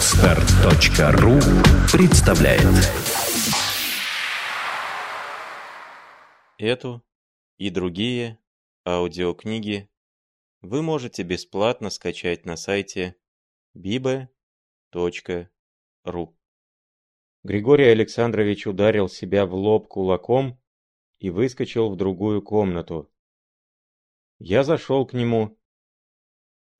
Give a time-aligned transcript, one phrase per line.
[0.00, 1.38] Отстар.ру
[1.92, 2.64] представляет
[6.56, 7.04] Эту
[7.58, 8.38] и другие
[8.86, 9.90] аудиокниги
[10.62, 13.16] вы можете бесплатно скачать на сайте
[13.76, 14.28] bibe.ru
[17.42, 20.58] Григорий Александрович ударил себя в лоб кулаком
[21.18, 23.12] и выскочил в другую комнату.
[24.38, 25.59] Я зашел к нему.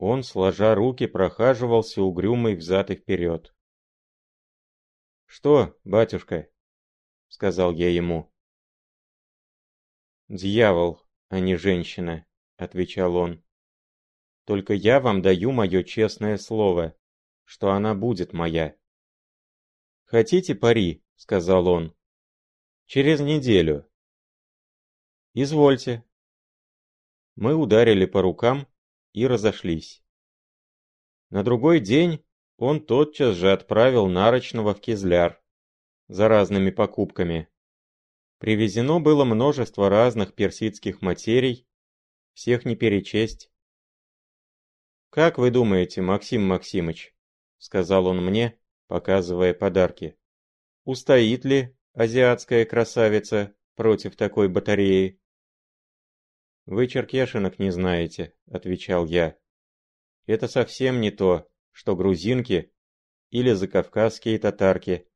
[0.02, 3.54] Он, сложа руки, прохаживался угрюмый взад и вперед.
[5.26, 6.48] «Что, батюшка?»—
[7.28, 8.32] сказал я ему.
[10.28, 13.44] «Дьявол, а не женщина»,— отвечал он.
[14.46, 16.96] «Только я вам даю мое честное слово,
[17.44, 18.74] что она будет моя».
[20.04, 21.94] «Хотите пари?»— сказал он.
[22.86, 23.86] «Через неделю».
[25.34, 26.02] «Извольте».
[27.36, 28.66] Мы ударили по рукам
[29.12, 30.02] и разошлись.
[31.30, 32.24] На другой день
[32.56, 35.40] он тотчас же отправил Нарочного в Кизляр
[36.08, 37.48] за разными покупками.
[38.38, 41.68] Привезено было множество разных персидских материй,
[42.32, 43.50] всех не перечесть.
[45.10, 47.14] «Как вы думаете, Максим Максимыч?»—
[47.58, 50.16] сказал он мне, показывая подарки.
[50.84, 55.19] «Устоит ли азиатская красавица против такой батареи?»
[56.66, 59.36] «Вы черкешинок не знаете»,— отвечал я.
[60.26, 62.72] «Это совсем не то, что грузинки
[63.30, 65.08] или закавказские татарки.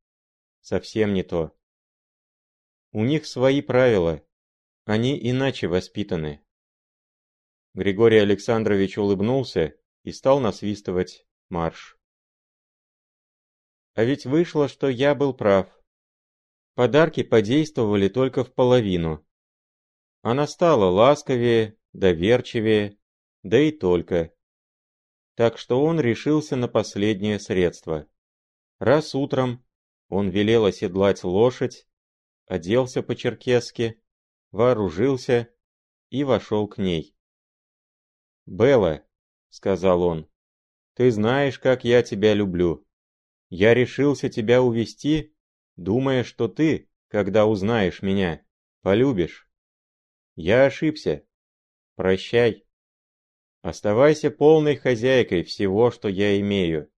[0.60, 1.54] Совсем не то.
[2.92, 4.24] У них свои правила.
[4.84, 6.44] Они иначе воспитаны.
[7.74, 11.98] Григорий Александрович улыбнулся и стал насвистывать марш.
[13.94, 15.68] А ведь вышло, что я был прав.
[16.74, 19.23] Подарки подействовали только в половину.
[20.26, 22.96] Она стала ласковее, доверчивее,
[23.42, 24.32] да и только.
[25.34, 28.08] Так что он решился на последнее средство.
[28.78, 29.62] Раз утром
[30.08, 31.86] он велел оседлать лошадь,
[32.46, 34.02] оделся по-черкесски,
[34.50, 35.50] вооружился
[36.08, 37.14] и вошел к ней.
[38.46, 39.04] «Белла»,—
[39.50, 40.26] сказал он,—
[40.94, 42.86] «ты знаешь, как я тебя люблю.
[43.50, 45.36] Я решился тебя увести,
[45.76, 48.42] думая, что ты, когда узнаешь меня,
[48.80, 49.50] полюбишь.
[50.36, 51.24] Я ошибся.
[51.94, 52.66] Прощай.
[53.62, 56.90] Оставайся полной хозяйкой всего, что я имею.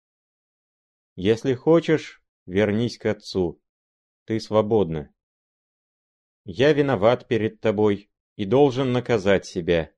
[1.14, 3.62] Если хочешь, вернись к отцу.
[4.24, 5.14] Ты свободна.
[6.44, 9.94] Я виноват перед тобой и должен наказать себя.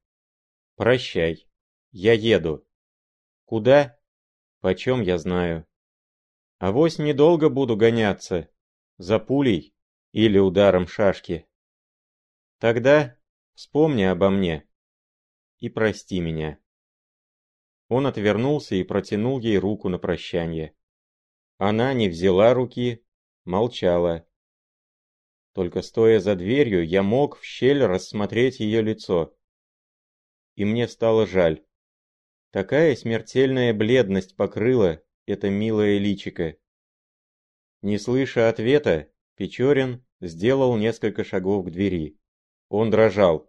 [0.77, 1.49] Прощай.
[1.91, 2.67] Я еду.
[3.45, 3.99] Куда?
[4.61, 5.67] Почем я знаю.
[6.59, 8.51] Авось недолго буду гоняться.
[8.97, 9.75] За пулей
[10.13, 11.49] или ударом шашки.
[12.59, 13.18] Тогда
[13.59, 14.69] вспомни обо мне
[15.59, 16.61] и прости меня.
[17.89, 20.77] Он отвернулся и протянул ей руку на прощание.
[21.57, 23.05] Она не взяла руки,
[23.45, 24.25] молчала.
[25.55, 29.37] Только стоя за дверью, я мог в щель рассмотреть ее лицо.
[30.55, 31.67] И мне стало жаль.
[32.53, 36.57] Такая смертельная бледность покрыла это милое личико.
[37.83, 42.21] Не слыша ответа, Печорин сделал несколько шагов к двери.
[42.69, 43.48] Он дрожал.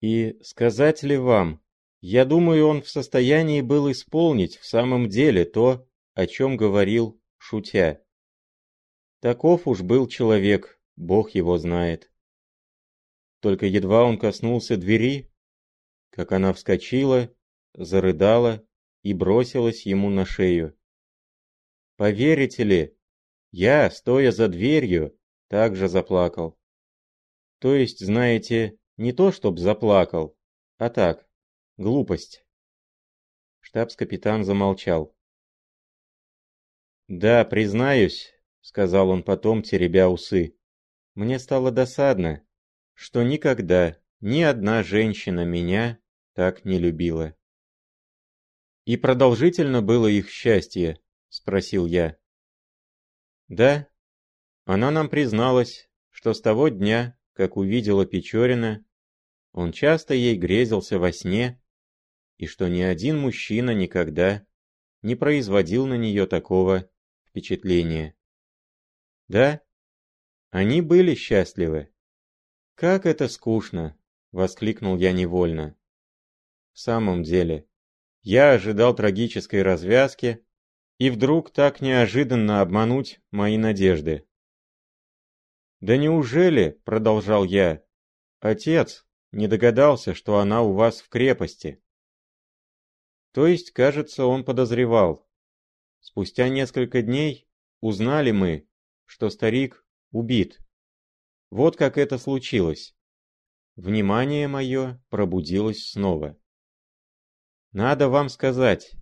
[0.00, 1.62] И сказать ли вам,
[2.00, 8.02] я думаю, он в состоянии был исполнить в самом деле то, о чем говорил, шутя.
[9.20, 12.10] Таков уж был человек, Бог его знает.
[13.40, 15.30] Только едва он коснулся двери,
[16.10, 17.34] как она вскочила,
[17.74, 18.66] зарыдала
[19.02, 20.76] и бросилась ему на шею.
[21.96, 22.96] Поверите ли,
[23.50, 25.18] я, стоя за дверью,
[25.48, 26.58] также заплакал.
[27.58, 30.36] То есть, знаете, не то чтоб заплакал,
[30.76, 31.26] а так,
[31.78, 32.44] глупость.
[33.60, 35.16] Штабс-капитан замолчал.
[37.08, 38.30] «Да, признаюсь»,—
[38.60, 40.54] сказал он потом, теребя усы.
[41.14, 42.46] Мне стало досадно,
[42.92, 45.98] что никогда ни одна женщина меня
[46.34, 47.34] так не любила.
[48.84, 51.00] «И продолжительно было их счастье?»–
[51.30, 52.18] спросил я.
[53.48, 53.88] «Да.
[54.66, 58.84] Она нам призналась, что с того дня, как увидела Печорина,
[59.52, 61.60] он часто ей грезился во сне,
[62.36, 64.46] и что ни один мужчина никогда
[65.02, 66.90] не производил на нее такого
[67.26, 68.14] впечатления.
[69.28, 69.60] Да,
[70.50, 71.92] они были счастливы.
[72.74, 73.98] «Как это скучно!»—
[74.32, 75.76] воскликнул я невольно.
[76.72, 77.68] В самом деле,
[78.22, 80.44] я ожидал трагической развязки,
[80.98, 84.26] и вдруг так неожиданно обмануть мои надежды.
[85.80, 87.82] «Да неужели,— продолжал я,—
[88.40, 91.82] отец не догадался, что она у вас в крепости?»
[93.32, 95.28] То есть, кажется, он подозревал.
[96.00, 97.48] Спустя несколько дней
[97.80, 98.68] узнали мы,
[99.04, 100.58] что старик убит.
[101.50, 102.96] Вот как это случилось.
[103.76, 106.36] Внимание мое пробудилось снова.
[107.72, 108.92] Надо вам сказать,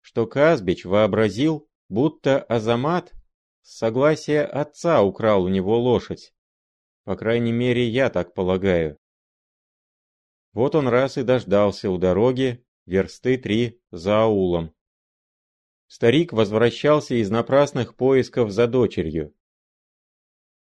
[0.00, 3.14] что Казбич вообразил, будто Азамат
[3.62, 6.34] с согласия отца украл у него лошадь.
[7.04, 8.98] По крайней мере, я так полагаю.
[10.52, 14.74] Вот он раз и дождался у дороги, версты три за аулом.
[15.86, 19.34] Старик возвращался из напрасных поисков за дочерью.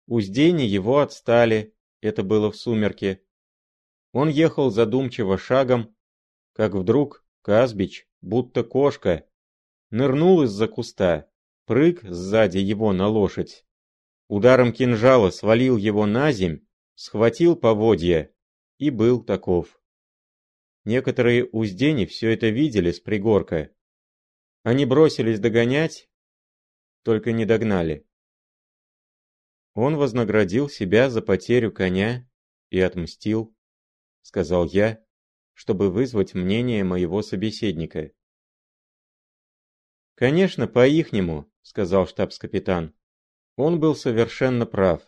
[0.06, 3.22] Уздени его отстали, это было в сумерке.
[4.12, 5.94] Он ехал задумчиво шагом,
[6.52, 9.26] как вдруг Казбич, будто кошка,
[9.90, 11.28] нырнул из-за куста,
[11.66, 13.64] прыг сзади его на лошадь.
[14.28, 18.32] Ударом кинжала свалил его на земь, схватил поводья
[18.82, 19.80] и был таков.
[20.84, 23.72] Некоторые уздени все это видели с пригорка,
[24.64, 26.08] они бросились догонять,
[27.04, 28.04] только не догнали.
[29.74, 32.28] Он вознаградил себя за потерю коня
[32.70, 33.56] и отмстил,
[34.22, 35.04] сказал я,
[35.52, 38.10] чтобы вызвать мнение моего собеседника.
[40.16, 42.96] «Конечно, по-ихнему»,— сказал штабс-капитан.
[43.54, 45.02] Он был совершенно прав.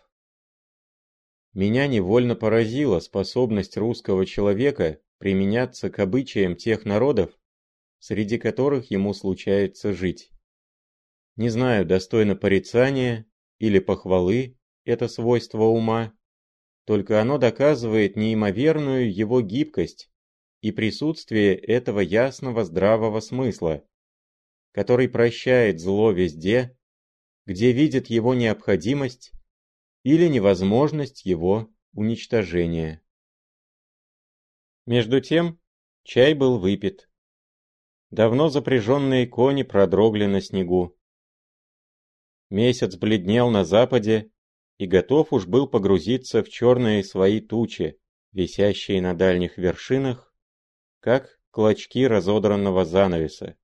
[1.54, 7.30] Меня невольно поразила способность русского человека применяться к обычаям тех народов,
[8.00, 10.32] среди которых ему случается жить.
[11.36, 13.26] Не знаю, достойно порицания
[13.58, 16.12] или похвалы это свойство ума,
[16.86, 20.10] только оно доказывает неимоверную его гибкость
[20.60, 23.84] и присутствие этого ясного здравого смысла,
[24.72, 26.76] который прощает зло везде,
[27.46, 29.32] где видит его необходимость
[30.04, 33.02] или невозможность его уничтожения.
[34.86, 35.58] Между тем,
[36.04, 37.10] чай был выпит.
[38.10, 40.96] Давно запряженные кони продрогли на снегу.
[42.50, 44.30] Месяц бледнел на западе
[44.76, 47.98] и готов уж был погрузиться в черные свои тучи,
[48.32, 50.34] висящие на дальних вершинах,
[51.00, 53.56] как клочки разодранного занавеса.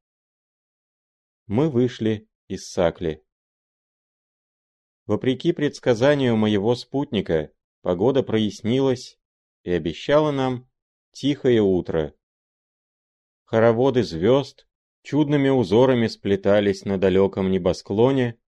[1.46, 3.22] Мы вышли из Сакли.
[5.10, 7.50] Вопреки предсказанию моего спутника,
[7.82, 9.18] погода прояснилась
[9.64, 10.70] и обещала нам
[11.10, 12.14] тихое утро.
[13.42, 14.68] Хороводы звезд
[15.02, 18.38] чудными узорами сплетались на далеком небосклоне,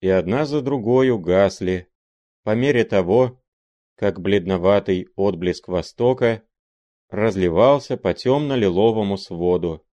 [0.00, 1.92] и одна за другой угасли,
[2.44, 3.38] по мере того,
[3.94, 6.42] как бледноватый отблеск востока
[7.10, 9.86] разливался по темно-лиловому своду,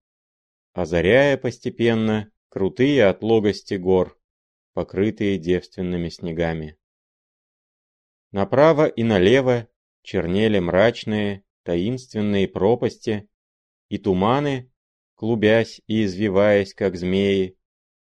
[0.73, 4.19] озаряя постепенно крутые отлогости гор,
[4.73, 6.77] покрытые девственными снегами.
[8.31, 9.67] Направо и налево
[10.01, 13.29] чернели мрачные, таинственные пропасти,
[13.89, 14.71] и туманы,
[15.15, 17.57] клубясь и извиваясь, как змеи,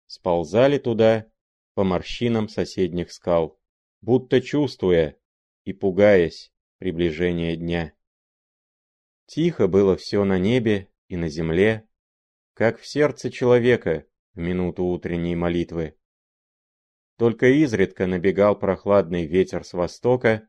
[0.07, 1.31] сползали туда
[1.75, 3.61] по морщинам соседних скал,
[4.01, 5.19] будто чувствуя
[5.65, 7.93] и пугаясь приближения дня.
[9.27, 11.89] Тихо было все на небе и на земле,
[12.55, 15.97] как в сердце человека в минуту утренней молитвы.
[17.17, 20.49] Только изредка набегал прохладный ветер с востока,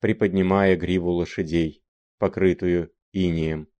[0.00, 1.84] приподнимая гриву лошадей,
[2.18, 3.70] покрытую инием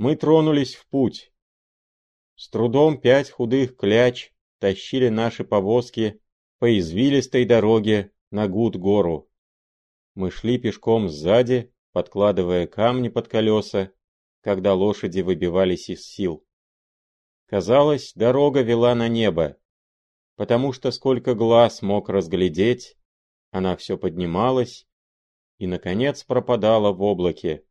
[0.00, 1.30] мы тронулись в путь.
[2.34, 6.22] С трудом пять худых кляч тащили наши повозки
[6.58, 9.30] по извилистой дороге на Гуд-гору.
[10.14, 13.92] Мы шли пешком сзади, подкладывая камни под колеса,
[14.40, 16.46] когда лошади выбивались из сил.
[17.44, 19.58] Казалось, дорога вела на небо,
[20.40, 22.96] потому что сколько глаз мог разглядеть,
[23.50, 24.88] она все поднималась
[25.58, 27.66] и, наконец, пропадала в облаке,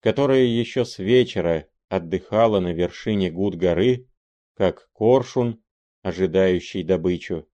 [0.00, 4.08] которая еще с вечера отдыхала на вершине гуд-горы,
[4.54, 5.62] как коршун,
[6.02, 7.48] ожидающий добычу.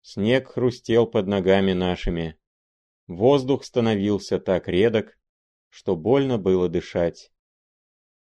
[0.00, 2.40] Снег хрустел под ногами нашими.
[3.06, 5.18] Воздух становился так редок,
[5.68, 7.30] что больно было дышать.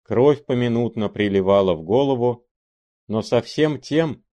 [0.01, 2.48] Кровь поминутно приливала в голову,
[3.07, 4.25] но совсем тем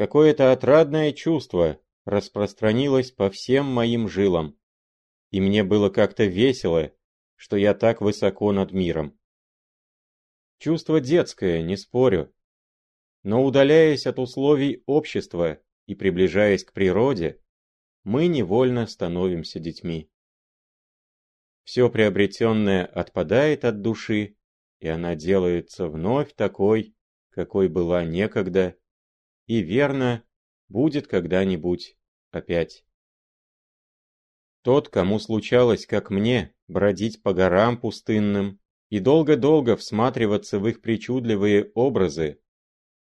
[0.00, 4.58] какое-то отрадное чувство распространилось по всем моим жилам,
[5.30, 6.90] и мне было как-то весело,
[7.36, 9.20] что я так высоко над миром.
[10.56, 12.34] Чувство детское, не спорю.
[13.24, 17.38] Но удаляясь от условий общества и приближаясь к природе,
[18.02, 20.10] мы невольно становимся детьми.
[21.64, 24.38] Все приобретенное отпадает от души,
[24.78, 26.96] и она делается вновь такой,
[27.28, 28.78] какой была некогда,
[29.50, 30.22] и верно,
[30.68, 31.98] будет когда-нибудь
[32.30, 32.84] опять.
[34.62, 41.72] Тот, кому случалось, как мне, бродить по горам пустынным и долго-долго всматриваться в их причудливые
[41.74, 42.40] образы,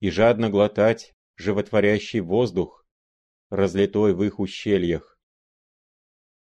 [0.01, 2.85] и жадно глотать животворящий воздух,
[3.49, 5.17] разлитой в их ущельях.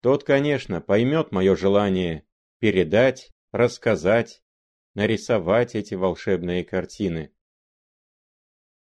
[0.02, 2.28] Тот, конечно, поймет мое желание
[2.60, 4.44] передать, рассказать,
[4.94, 7.34] нарисовать эти волшебные картины.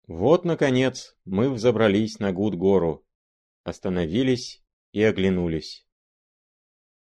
[0.07, 3.05] Вот, наконец, мы взобрались на Гуд-гору,
[3.63, 5.87] остановились и оглянулись.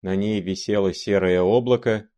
[0.02, 2.10] На ней висело серое облако,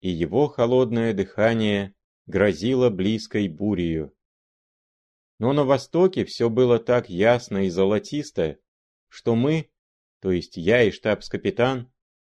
[0.00, 1.94] и его холодное дыхание
[2.26, 4.14] грозило близкой бурею.
[5.38, 8.58] Но на востоке все было так ясно и золотисто,
[9.08, 9.70] что мы,
[10.20, 11.90] то есть я и штабс-капитан,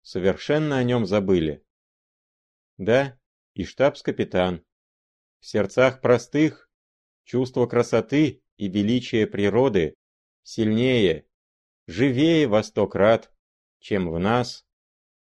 [0.02, 1.64] совершенно о нем забыли.
[2.76, 3.18] Да,
[3.54, 4.64] и штабс-капитан.
[5.40, 6.65] В сердцах простых
[7.26, 9.94] чувство красоты и величия природы
[10.42, 11.26] сильнее,
[11.86, 13.30] живее во сто крат,
[13.80, 14.64] чем в нас,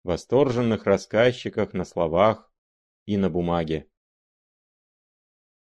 [0.04, 2.54] восторженных рассказчиках на словах
[3.06, 3.90] и на бумаге.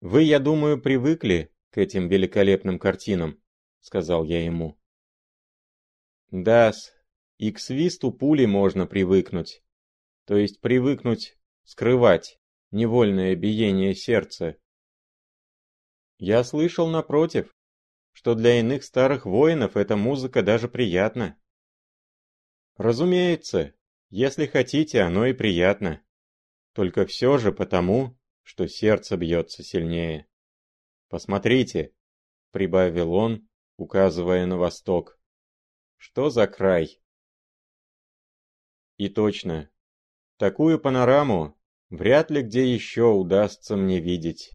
[0.00, 3.40] «Вы, я думаю, привыкли к этим великолепным картинам»,—
[3.80, 4.80] сказал я ему.
[6.30, 6.92] «Да-с,
[7.36, 9.62] и к свисту пули можно привыкнуть,
[10.24, 14.56] то есть привыкнуть скрывать невольное биение сердца.
[16.22, 17.56] Я слышал, напротив,
[18.12, 21.40] что для иных старых воинов эта музыка даже приятна.
[22.76, 23.72] Разумеется,
[24.10, 26.04] если хотите, оно и приятно.
[26.74, 30.28] Только все же потому, что сердце бьется сильнее.
[31.08, 31.94] «Посмотрите»,—
[32.52, 33.48] прибавил он,
[33.78, 35.18] указывая на восток.
[35.96, 37.00] «Что за край?»
[38.98, 39.70] И точно,
[40.36, 41.58] такую панораму
[41.88, 44.52] вряд ли где еще удастся мне видеть.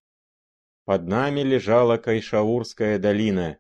[0.86, 3.58] Под нами лежала Кайшаурская долина,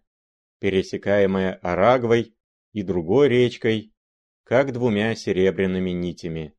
[0.59, 2.35] пересекаемая Арагвой
[2.71, 3.91] и другой речкой,
[4.43, 6.55] как двумя серебряными нитями.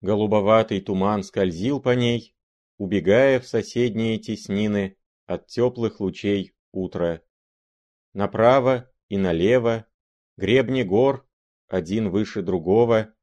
[0.00, 2.34] Голубоватый туман скользил по ней,
[2.76, 7.22] убегая в соседние теснины от теплых лучей утра.
[8.14, 9.86] Направо и налево
[10.36, 11.24] гребни гор,
[11.68, 13.14] один выше другого,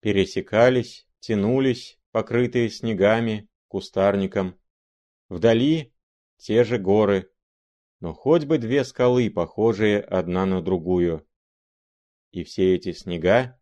[0.00, 4.58] пересекались, тянулись, покрытые снегами, кустарником.
[5.28, 5.92] Вдали
[6.36, 7.30] те же горы,
[8.00, 11.26] но хоть бы две скалы, похожие одна на другую.
[12.30, 13.58] И все эти снега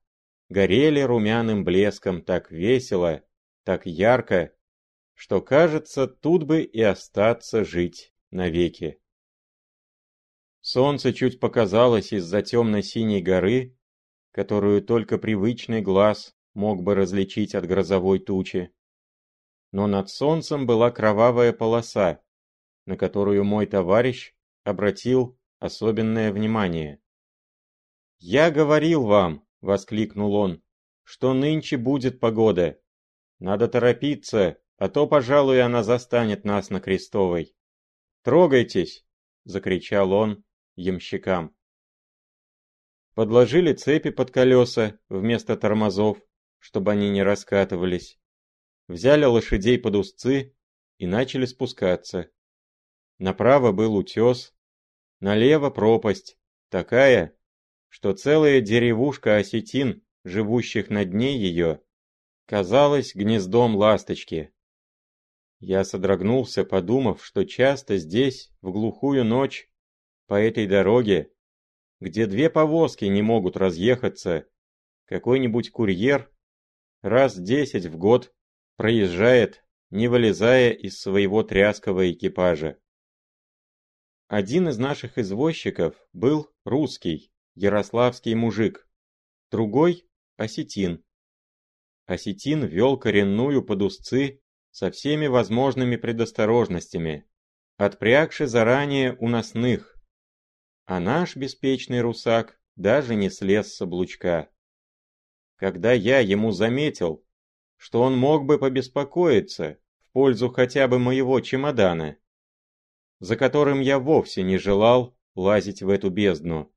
[0.49, 3.23] горели румяным блеском так весело,
[3.63, 4.53] так ярко,
[5.15, 9.01] что, кажется, тут бы и остаться жить навеки.
[10.61, 13.77] Солнце чуть показалось из-за темно-синей горы,
[14.33, 18.73] которую только привычный глаз мог бы различить от грозовой тучи.
[19.75, 22.23] Но над солнцем была кровавая полоса,
[22.87, 27.03] на которую мой товарищ обратил особенное внимание.
[28.21, 30.63] «Я говорил вам,— воскликнул он,—
[31.03, 32.81] что нынче будет погода.
[33.41, 37.57] Надо торопиться, а то, пожалуй, она застанет нас на Крестовой.
[38.23, 39.05] Трогайтесь,—
[39.45, 40.45] закричал он
[40.77, 41.53] ямщикам.
[43.15, 46.19] Подложили цепи под колеса вместо тормозов,
[46.61, 48.21] чтобы они не раскатывались.
[48.87, 50.55] Взяли лошадей под узцы
[50.99, 52.31] и начали спускаться.
[53.19, 54.55] Направо был утес,
[55.21, 56.39] налево пропасть,
[56.69, 57.37] такая,
[57.89, 61.81] что целая деревушка осетин, живущих на дне ее,
[62.47, 64.53] казалась гнездом ласточки.
[65.61, 69.71] Я содрогнулся, подумав, что часто здесь, в глухую ночь,
[70.27, 71.33] по этой дороге,
[72.01, 74.47] где две повозки не могут разъехаться,
[75.07, 76.31] какой-нибудь курьер
[77.01, 78.35] раз десять в год
[78.77, 82.79] проезжает, не вылезая из своего тряского экипажа.
[84.29, 88.89] Один из наших извозчиков был русский, ярославский мужик,
[89.51, 91.05] другой– осетин.
[92.07, 97.29] Осетин вел коренную под узцы со всеми возможными предосторожностями,
[97.77, 99.95] отпрягши заранее уносных,
[100.87, 104.51] а наш беспечный русак даже не слез с облучка.
[105.57, 107.24] Когда я ему заметил,
[107.85, 112.17] что он мог бы побеспокоиться в пользу хотя бы моего чемодана,
[113.21, 116.75] за которым я вовсе не желал лазить в эту бездну,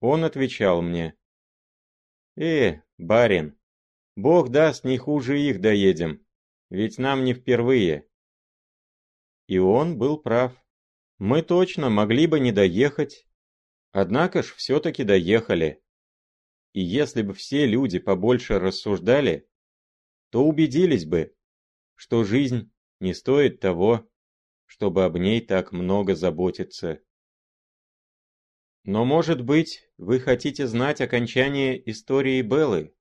[0.00, 1.16] он отвечал мне.
[2.36, 3.56] «Э, барин,
[4.16, 6.26] бог даст, не хуже их доедем,
[6.68, 8.08] ведь нам не впервые».
[9.46, 10.52] И он был прав.
[11.18, 13.24] Мы точно могли бы не доехать,
[13.92, 15.80] однако ж все-таки доехали.
[16.72, 19.48] И если бы все люди побольше рассуждали,
[20.34, 21.32] то убедились бы,
[21.94, 24.10] что жизнь не стоит того,
[24.66, 27.00] чтобы об ней так много заботиться.
[28.82, 32.96] Но, может быть, вы хотите знать окончание истории Беллы?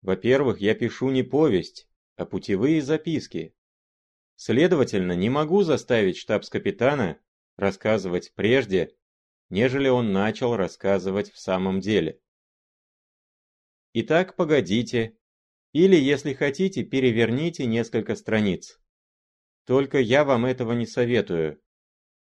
[0.00, 3.56] Во-первых, я пишу не повесть, а путевые записки.
[4.36, 7.20] Следовательно, не могу заставить штабс-капитана
[7.56, 8.96] рассказывать прежде,
[9.50, 12.20] нежели он начал рассказывать в самом деле.
[13.94, 15.18] Итак, погодите,
[15.72, 18.80] или, если хотите, переверните несколько страниц.
[19.66, 21.60] Только я вам этого не советую,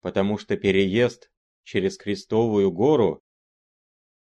[0.00, 1.30] потому что переезд
[1.64, 3.22] через Крестовую гору,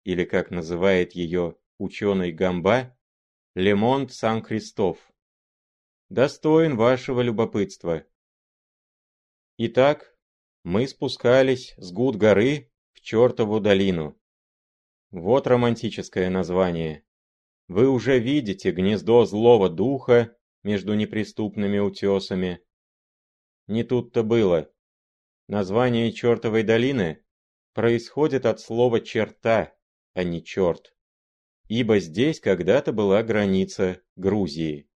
[0.03, 2.95] или как называет ее ученый Гамба,
[3.55, 5.11] Лемонт Сан-Кристоф,
[6.09, 8.05] достоин вашего любопытства.
[9.57, 10.15] Итак,
[10.63, 14.19] мы спускались с Гуд-горы в чертову долину.
[15.09, 17.06] Вот романтическое название.
[17.67, 22.61] Вы уже видите гнездо злого духа между неприступными утесами.
[23.67, 24.71] Не тут-то было.
[25.47, 27.23] Название чертовой долины
[27.73, 29.73] происходит от слова «черта»,
[30.13, 30.95] а не «черт»,
[31.67, 34.89] ибо здесь когда-то была граница Грузии.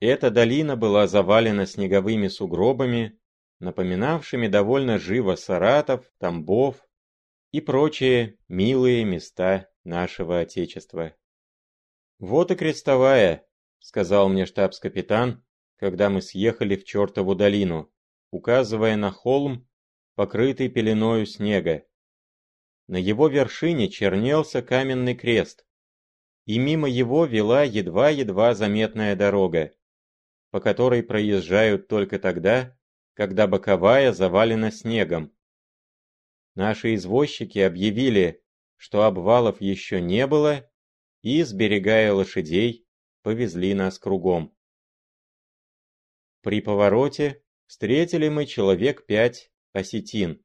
[0.00, 3.20] Эта долина была завалена снеговыми сугробами,
[3.60, 6.84] напоминавшими довольно живо Саратов, Тамбов
[7.52, 11.14] и прочие милые места нашего Отечества.
[12.22, 13.44] «Вот и крестовая»,—
[13.80, 17.92] сказал мне штабс-капитан, когда мы съехали в чертову долину,
[18.30, 19.68] указывая на холм,
[20.14, 21.84] покрытый пеленою снега.
[22.86, 25.66] На его вершине чернелся каменный крест,
[26.44, 29.72] и мимо его вела едва-едва заметная дорога,
[30.52, 32.78] по которой проезжают только тогда,
[33.14, 35.32] когда боковая завалена снегом.
[36.54, 38.44] Наши извозчики объявили,
[38.76, 40.68] что обвалов еще не было,
[41.22, 42.86] и, сберегая лошадей,
[43.22, 44.54] повезли нас кругом.
[46.42, 50.44] При повороте встретили мы человек пять осетин.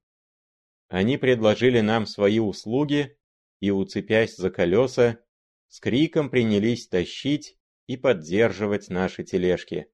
[0.88, 3.18] Они предложили нам свои услуги
[3.60, 5.20] и, уцепясь за колеса,
[5.68, 7.58] с криком принялись тащить
[7.88, 9.92] и поддерживать наши тележки.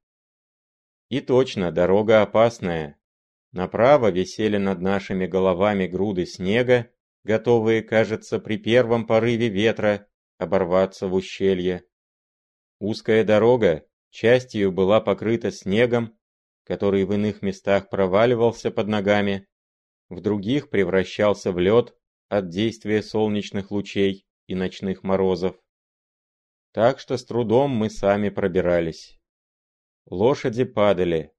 [1.10, 3.00] И точно, дорога опасная.
[3.52, 6.92] Направо висели над нашими головами груды снега,
[7.24, 11.86] готовые, кажется, при первом порыве ветра оборваться в ущелье.
[12.80, 16.18] Узкая дорога частью была покрыта снегом,
[16.64, 19.48] который в иных местах проваливался под ногами,
[20.10, 21.96] в других превращался в лед
[22.30, 25.56] от действия солнечных лучей и ночных морозов.
[26.72, 29.20] Так что с трудом мы сами пробирались.
[30.06, 31.34] Лошади падали.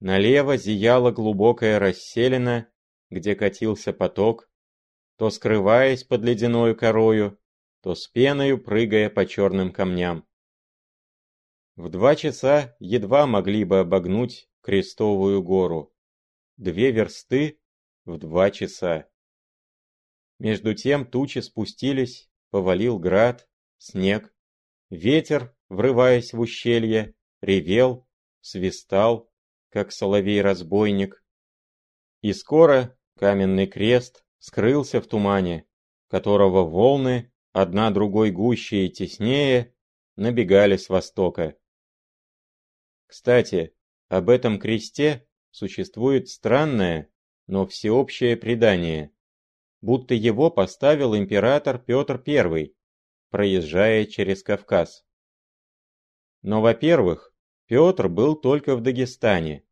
[0.00, 2.68] Налево зияла глубокая расселена,
[3.10, 4.50] где катился поток,
[5.16, 7.38] то скрываясь под ледяной корою,
[7.82, 10.26] то с пеною прыгая по черным камням.
[11.76, 15.92] В два часа едва могли бы обогнуть Крестовую гору.
[16.56, 17.58] Две версты
[18.04, 19.08] в два часа.
[20.38, 24.32] Между тем тучи спустились, повалил град, снег.
[24.88, 28.06] Ветер, врываясь в ущелье, ревел,
[28.40, 29.32] свистал,
[29.68, 31.24] как соловей-разбойник.
[32.20, 35.66] И скоро каменный крест скрылся в тумане,
[36.06, 39.74] которого волны одна другой гуще и теснее,
[40.16, 41.56] набегали с востока.
[43.06, 43.74] Кстати,
[44.08, 47.10] об этом кресте существует странное,
[47.46, 49.12] но всеобщее предание,
[49.80, 52.74] будто его поставил император Петр I,
[53.30, 55.04] проезжая через Кавказ.
[56.42, 57.34] Но, во-первых,
[57.66, 59.64] Петр был только в Дагестане,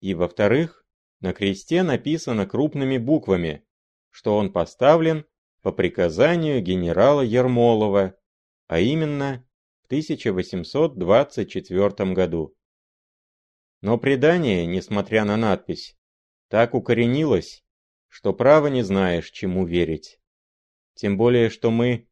[0.00, 0.86] и, во-вторых,
[1.20, 3.66] на кресте написано крупными буквами,
[4.10, 5.26] что он поставлен
[5.62, 8.14] по приказанию генерала Ермолова,
[8.66, 9.46] а именно
[9.82, 12.54] в 1824 году.
[13.80, 15.96] Но предание, несмотря на надпись,
[16.48, 17.64] так укоренилось,
[18.08, 20.20] что право не знаешь, чему верить.
[20.94, 22.08] Тем более, что мы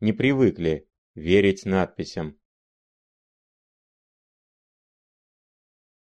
[0.00, 2.38] не привыкли верить надписям.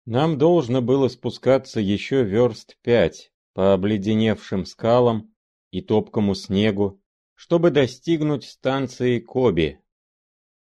[0.05, 5.32] Нам должно было спускаться еще верст пять по обледеневшим скалам
[5.73, 7.01] и топкому снегу,
[7.33, 9.79] чтобы достигнуть станции Коби.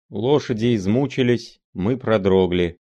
[0.10, 2.80] Лошади измучились, мы продрогли.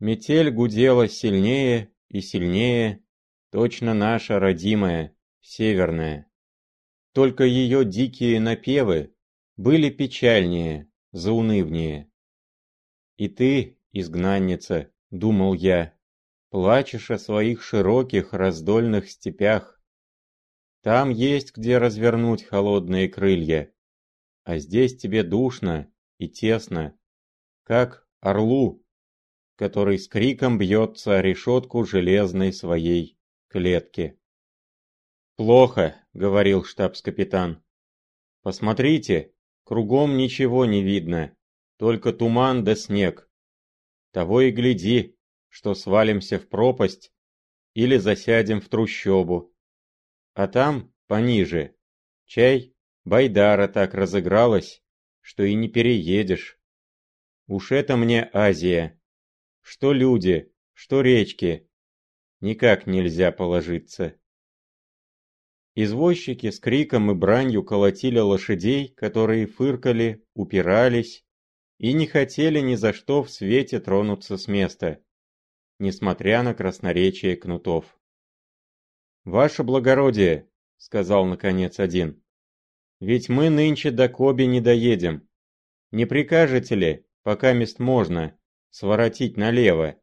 [0.00, 3.04] Метель гудела сильнее и сильнее,
[3.52, 6.28] точно наша родимая, северная.
[7.12, 9.14] Только ее дикие напевы
[9.56, 12.10] были печальнее, заунывнее.
[13.18, 15.94] И ты, изгнанница, думал я,
[16.48, 19.79] плачешь о своих широких раздольных степях,
[20.82, 23.72] там есть где развернуть холодные крылья.
[24.44, 26.98] А здесь тебе душно и тесно,
[27.64, 28.82] как орлу,
[29.56, 34.18] который с криком бьется о решетку железной своей клетки.
[35.36, 37.62] «Плохо»,— говорил штабс-капитан.
[38.42, 41.36] «Посмотрите, кругом ничего не видно,
[41.76, 43.30] только туман да снег.
[44.12, 45.16] Того и гляди,
[45.48, 47.12] что свалимся в пропасть
[47.74, 49.49] или засядем в трущобу.
[50.34, 51.74] А там, пониже,
[52.26, 54.82] чай, байдара так разыгралась,
[55.20, 56.58] что и не переедешь.
[57.46, 59.00] Уж это мне Азия.
[59.60, 61.68] Что люди, что речки.
[62.40, 64.18] Никак нельзя положиться.
[65.74, 71.24] Извозчики с криком и бранью колотили лошадей, которые фыркали, упирались
[71.78, 75.02] и не хотели ни за что в свете тронуться с места,
[75.78, 77.99] несмотря на красноречие кнутов.
[79.24, 82.22] «Ваше благородие»,— сказал наконец один,—
[83.00, 85.28] «ведь мы нынче до Коби не доедем.
[85.90, 88.38] Не прикажете ли, пока мест можно,
[88.70, 90.00] своротить налево?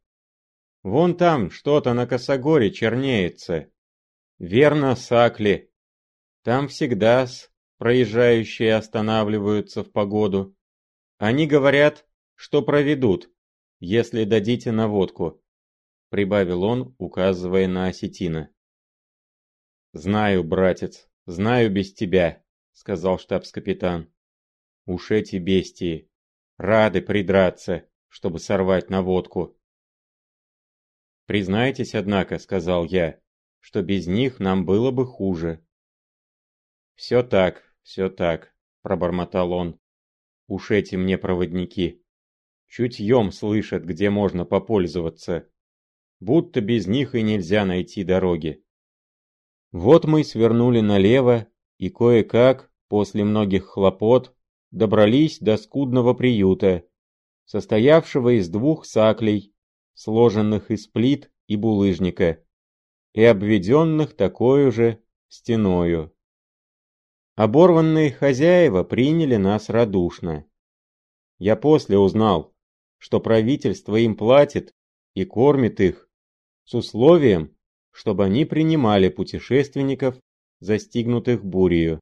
[0.83, 3.71] Вон там что-то на косогоре чернеется.
[4.39, 5.71] Верно, Сакли.
[6.43, 10.55] Там всегда с проезжающие останавливаются в погоду.
[11.17, 13.31] Они говорят, что проведут,
[13.79, 15.41] если дадите наводку,
[16.09, 18.51] прибавил он, указывая на осетина.
[19.97, 24.13] Знаю, братец, знаю без тебя, сказал штабс-капитан.
[24.85, 26.07] Уж эти бестии
[26.57, 29.57] рады придраться, чтобы сорвать наводку.
[31.25, 33.19] Признайтесь, однако, сказал я,
[33.59, 35.65] что без них нам было бы хуже.
[36.93, 39.79] Все так, все так, пробормотал он.
[40.45, 42.05] Уж эти мне проводники.
[42.67, 45.49] Чутьем слышат, где можно попользоваться.
[46.19, 48.63] Будто без них и нельзя найти дороги.
[49.79, 51.45] Вот мы свернули налево,
[51.77, 54.35] и кое-как, после многих хлопот,
[54.71, 56.83] добрались до скудного приюта,
[57.45, 59.53] состоявшего из двух саклей,
[59.93, 62.43] сложенных из плит и булыжника,
[63.13, 66.11] и обведенных такой же стеною.
[67.35, 70.47] Оборванные хозяева приняли нас радушно.
[71.37, 72.51] Я после узнал,
[72.97, 74.73] что правительство им платит
[75.13, 76.09] и кормит их
[76.63, 77.55] с условием,
[77.97, 80.19] чтобы они принимали путешественников,
[80.59, 81.99] застигнутых бурею.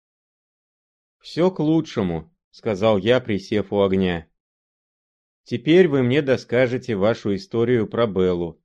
[1.22, 4.30] «Все к лучшему»,— сказал я, присев у огня.
[5.46, 8.62] «Теперь вы мне доскажете вашу историю про Беллу.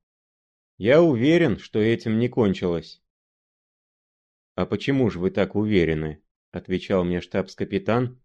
[0.77, 3.01] Я уверен, что этим не кончилось».
[4.55, 8.21] «А почему же вы так уверены?»— отвечал мне штабс-капитан,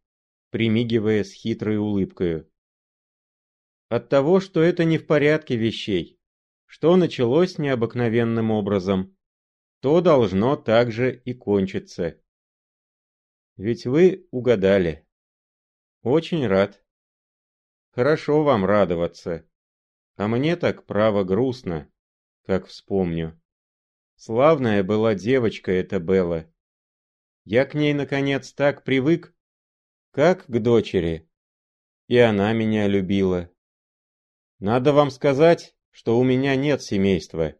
[0.51, 2.49] примигивая с хитрой улыбкой.
[3.89, 6.16] «От того, что это не в порядке вещей,
[6.67, 9.17] что началось необыкновенным образом,
[9.81, 12.21] то должно также и кончиться.
[13.57, 15.07] Ведь вы угадали.
[16.03, 16.85] Очень рад.
[17.93, 19.49] Хорошо вам радоваться.
[20.17, 21.91] А мне так право грустно,
[22.45, 23.41] как вспомню.
[24.17, 26.53] Славная была девочка эта Белла.
[27.45, 29.35] Я к ней, наконец, так привык,
[30.11, 31.31] как к дочери.
[32.09, 33.51] И она меня любила.
[34.59, 37.55] Надо вам сказать, что у меня нет семейства.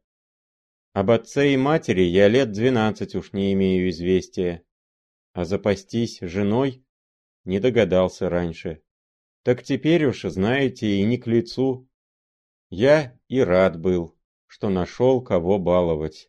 [0.93, 4.63] Об отце и матери я лет двенадцать уж не имею известия.
[5.33, 6.85] А запастись женой
[7.45, 8.83] не догадался раньше.
[9.43, 11.89] Так теперь уж, знаете, и не к лицу.
[12.69, 14.15] Я и рад был,
[14.47, 16.29] что нашел кого баловать.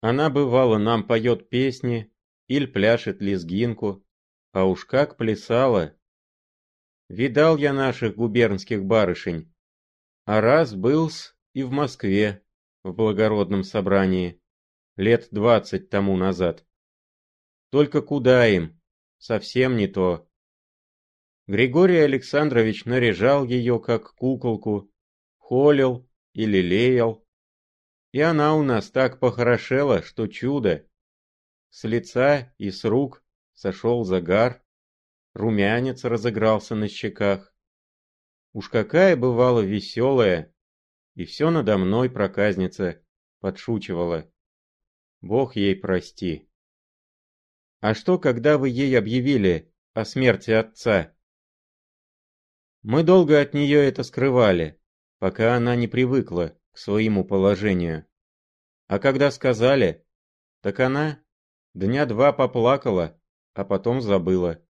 [0.00, 2.12] Она бывало нам поет песни,
[2.48, 4.04] Иль пляшет лезгинку,
[4.50, 5.96] а уж как плясала.
[7.08, 9.53] Видал я наших губернских барышень,
[10.24, 12.42] а раз был-с и в Москве,
[12.82, 14.40] в благородном собрании,
[14.96, 16.66] лет двадцать тому назад.
[17.70, 18.80] Только куда им?
[19.18, 20.28] Совсем не то.
[21.46, 24.90] Григорий Александрович наряжал ее как куколку,
[25.36, 27.26] холил и лелеял.
[28.12, 30.86] И она у нас так похорошела, что чудо.
[31.70, 34.62] С лица и с рук сошел загар,
[35.34, 37.53] румянец разыгрался на щеках.
[38.54, 40.54] Уж какая бывала веселая,
[41.14, 43.04] и все надо мной проказница
[43.40, 44.32] подшучивала.
[45.20, 46.48] Бог ей прости.
[47.80, 51.14] А что, когда вы ей объявили о смерти отца?
[52.82, 54.80] Мы долго от нее это скрывали,
[55.18, 58.06] пока она не привыкла к своему положению.
[58.86, 60.06] А когда сказали,
[60.62, 61.24] так она
[61.74, 63.20] Дня два поплакала,
[63.52, 64.62] а потом забыла.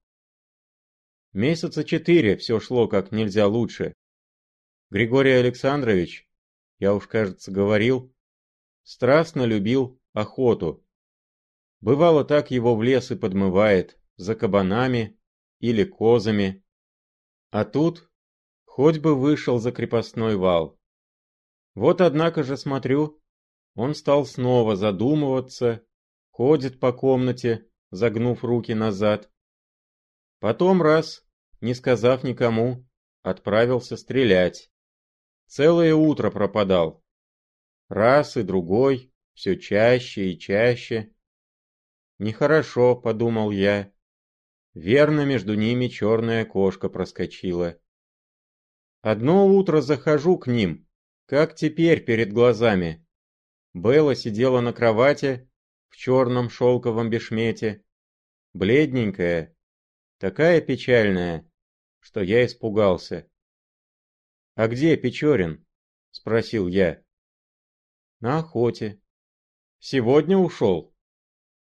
[1.35, 3.92] Месяца четыре все шло как нельзя лучше.
[4.90, 6.29] Григорий Александрович,
[6.79, 8.14] я уж, кажется, говорил,
[8.85, 10.87] страстно любил охоту.
[11.81, 15.18] Бывало так его в лес и подмывает, за кабанами
[15.59, 16.64] или козами.
[17.51, 18.09] А тут
[18.64, 20.79] хоть бы вышел за крепостной вал.
[21.75, 23.20] Вот однако же смотрю,
[23.75, 25.85] он стал снова задумываться
[26.31, 29.31] ходит по комнате, загнув руки назад.
[30.45, 31.25] Потом раз,
[31.63, 32.87] не сказав никому,
[33.23, 34.71] отправился стрелять.
[35.47, 37.03] Целое утро пропадал.
[37.89, 41.15] Раз и другой, все чаще и чаще.
[42.19, 43.91] Нехорошо, подумал я.
[44.75, 47.81] Верно, между ними черная кошка проскочила.
[49.01, 50.87] Одно утро захожу к ним,
[51.25, 53.03] как теперь перед глазами.
[53.73, 55.51] Белла сидела на кровати
[55.89, 57.83] в черном шелковом бешмете,
[58.53, 59.54] бледненькая,
[60.25, 61.47] такая печальная,
[62.01, 63.31] что я испугался.
[64.55, 65.67] «А где Печорин?»—
[66.13, 67.05] спросил я.
[68.21, 69.03] «На охоте».
[69.81, 70.97] «Сегодня ушел?»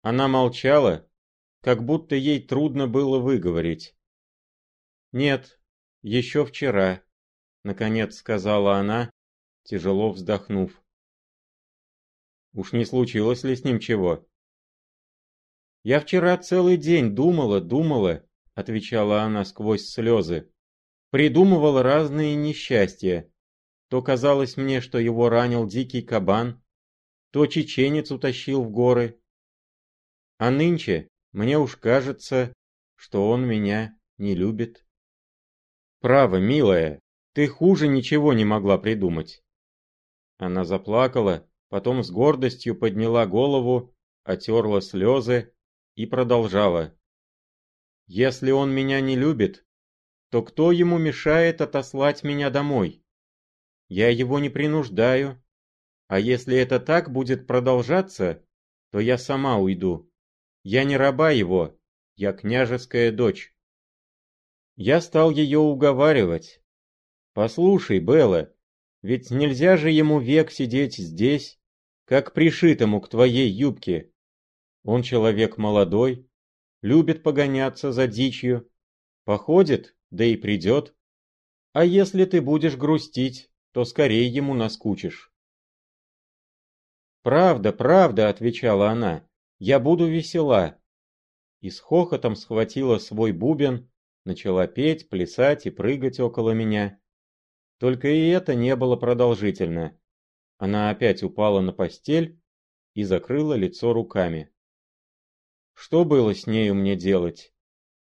[0.03, 1.11] Она молчала,
[1.61, 3.97] как будто ей трудно было выговорить.
[5.11, 5.61] «Нет,
[6.03, 7.03] еще вчера»,—
[7.65, 9.11] наконец сказала она,
[9.65, 10.81] тяжело вздохнув.
[12.53, 14.25] «Уж не случилось ли с ним чего?»
[15.83, 18.23] «Я вчера целый день думала, думала»,—
[18.57, 20.51] отвечала она сквозь слезы.
[21.11, 23.31] «Придумывала разные несчастья.
[23.89, 26.61] То казалось мне, что его ранил дикий кабан,
[27.31, 29.21] то чеченец утащил в горы.
[30.39, 32.53] А нынче мне уж кажется,
[32.97, 34.85] что он меня не любит.
[36.01, 37.01] Право, милая,
[37.35, 39.45] ты хуже ничего не могла придумать.
[40.39, 45.55] Она заплакала, потом с гордостью подняла голову, отерла слезы
[45.95, 46.97] и продолжала.
[48.07, 49.65] Если он меня не любит,
[50.31, 53.03] то кто ему мешает отослать меня домой?
[53.89, 55.43] Я его не принуждаю.
[56.09, 58.45] А если это так будет продолжаться,
[58.91, 60.11] то я сама уйду.
[60.63, 61.79] Я не раба его,
[62.15, 63.55] я княжеская дочь.
[64.77, 66.63] Я стал ее уговаривать.
[67.33, 68.55] Послушай, Белла,
[69.03, 71.61] ведь нельзя же ему век сидеть здесь,
[72.05, 74.13] как пришитому к твоей юбке.
[74.85, 76.26] Он человек молодой,
[76.87, 78.71] любит погоняться за дичью,
[79.25, 80.95] походит, да и придет.
[81.73, 85.33] А если ты будешь грустить, то скорее ему наскучишь.
[87.23, 90.79] «Правда, правда»,— отвечала она, я буду весела.
[91.61, 93.91] И с хохотом схватила свой бубен,
[94.25, 97.01] начала петь, плясать и прыгать около меня.
[97.79, 99.99] Только и это не было продолжительно.
[100.59, 102.41] Она опять упала на постель
[102.95, 104.53] и закрыла лицо руками.
[105.77, 107.53] Что было с нею мне делать?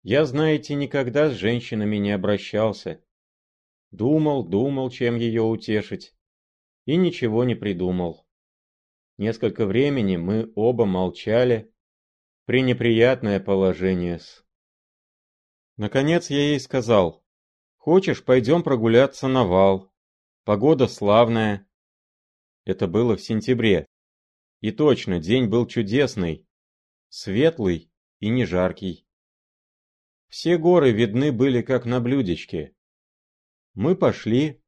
[0.03, 3.03] Я, знаете, никогда с женщинами не обращался.
[3.89, 6.15] Думал, думал, чем ее утешить.
[6.85, 8.27] И ничего не придумал.
[9.17, 11.73] Несколько времени мы оба молчали.
[12.45, 14.45] Пренеприятное положение с...
[15.75, 17.25] Наконец я ей сказал.
[17.77, 19.91] Хочешь, пойдем прогуляться на вал.
[20.43, 21.67] Погода славная.
[22.63, 23.87] Это было в сентябре.
[24.61, 26.45] И точно, день был чудесный.
[27.17, 29.07] Светлый и не жаркий.
[30.27, 32.75] Все горы видны были как на блюдечке.
[33.73, 34.61] Мы пошли,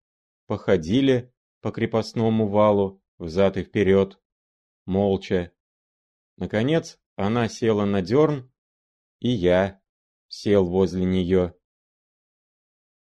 [0.45, 4.17] походили по крепостному валу взад и вперед
[4.85, 5.51] молча.
[6.37, 8.49] Наконец она села на дерн,
[9.19, 9.81] и я
[10.29, 11.53] сел возле нее.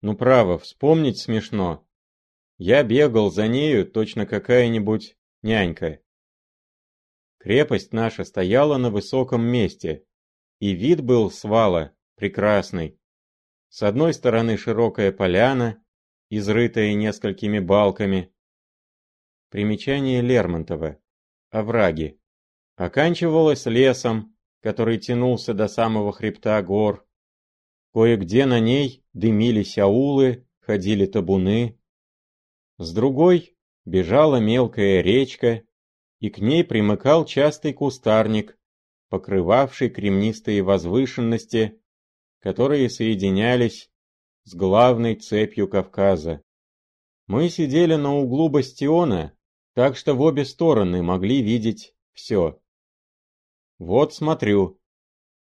[0.00, 1.86] Ну право, вспомнить смешно.
[2.56, 6.00] Я бегал за нею, точно какая-нибудь нянька.
[7.46, 10.04] Крепость наша стояла на высоком месте,
[10.58, 12.98] и вид был с вала прекрасный.
[13.68, 15.80] С одной стороны широкая поляна,
[16.28, 18.34] изрытая несколькими балками.
[19.50, 20.98] Примечание Лермонтова
[21.50, 22.20] овраги.
[22.74, 27.06] Оканчивалось лесом, который тянулся до самого хребта гор.
[27.94, 31.78] Кое-где на ней дымились аулы, ходили табуны.
[32.78, 35.62] С другой бежала мелкая речка,
[36.20, 38.58] и к ней примыкал частый кустарник,
[39.08, 41.80] покрывавший кремнистые возвышенности,
[42.40, 43.90] которые соединялись
[44.44, 46.42] с главной цепью Кавказа.
[47.26, 49.36] Мы сидели на углу бастиона
[49.76, 52.58] так что в обе стороны могли видеть все.
[53.78, 54.80] Вот смотрю.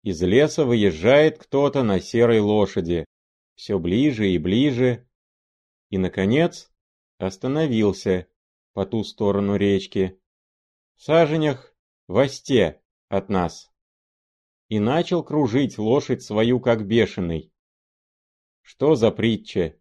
[0.02, 3.04] Из леса выезжает кто-то на серой лошади.
[3.54, 5.08] Все ближе и ближе.
[5.90, 6.72] И, наконец,
[7.18, 8.26] остановился
[8.72, 10.20] по ту сторону речки.
[10.96, 11.74] Саженях
[12.08, 13.72] в осте от нас.
[14.68, 17.52] И начал кружить лошадь свою как бешеный.
[18.62, 19.78] Что за притча?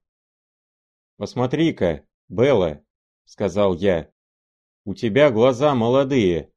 [1.18, 2.84] «Посмотри-ка, Белла»,—
[3.26, 4.14] сказал я.
[4.86, 6.52] У тебя глаза молодые.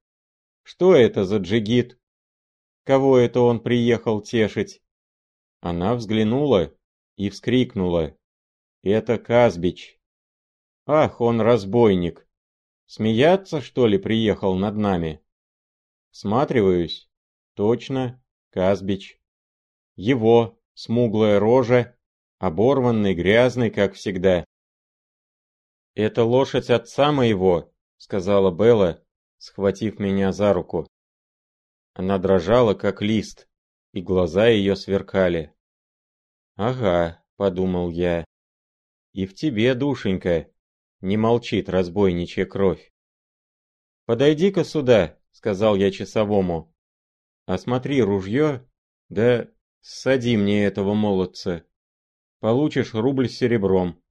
[0.65, 1.97] Что это за джигит?
[2.83, 4.83] Кого это он приехал тешить?
[5.61, 6.77] Она взглянула
[7.17, 8.17] и вскрикнула.
[8.83, 10.01] Это Казбич.
[10.87, 12.26] Ах, он разбойник.
[12.87, 15.21] Смеяться, что ли, приехал над нами?
[16.11, 17.11] Сматриваюсь.
[17.55, 19.21] Точно, Казбич.
[19.97, 21.97] Его, смуглая рожа,
[22.39, 24.45] оборванный, грязный, как всегда.
[25.95, 29.03] «Это лошадь отца моего»,— сказала Белла,
[29.39, 30.87] схватив меня за руку.
[31.95, 33.49] Она дрожала, как лист,
[33.93, 35.55] и глаза ее сверкали.
[36.57, 38.27] «Ага»,— подумал я,—
[39.15, 40.51] «и в тебе, душенька,
[41.07, 42.93] не молчит разбойничья кровь».
[44.05, 46.75] «Подойди-ка сюда»,— сказал я часовому.
[47.47, 48.69] «Осмотри ружье,
[49.09, 49.49] да
[49.81, 51.65] сади мне этого молодца.
[52.41, 54.03] Получишь рубль с серебром».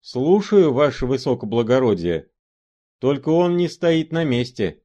[0.00, 2.30] «Слушаю, ваше высокоблагородие.
[2.98, 4.82] Только он не стоит на месте».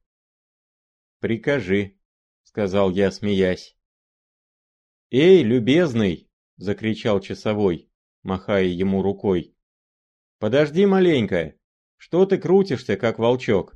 [1.20, 1.98] «Прикажи»,—
[2.44, 3.76] сказал я, смеясь.
[5.10, 7.90] «Эй, любезный!»— закричал часовой,
[8.22, 9.57] махая ему рукой.
[10.38, 11.54] «Подожди маленько!
[11.96, 13.74] Что ты крутишься, как волчок?»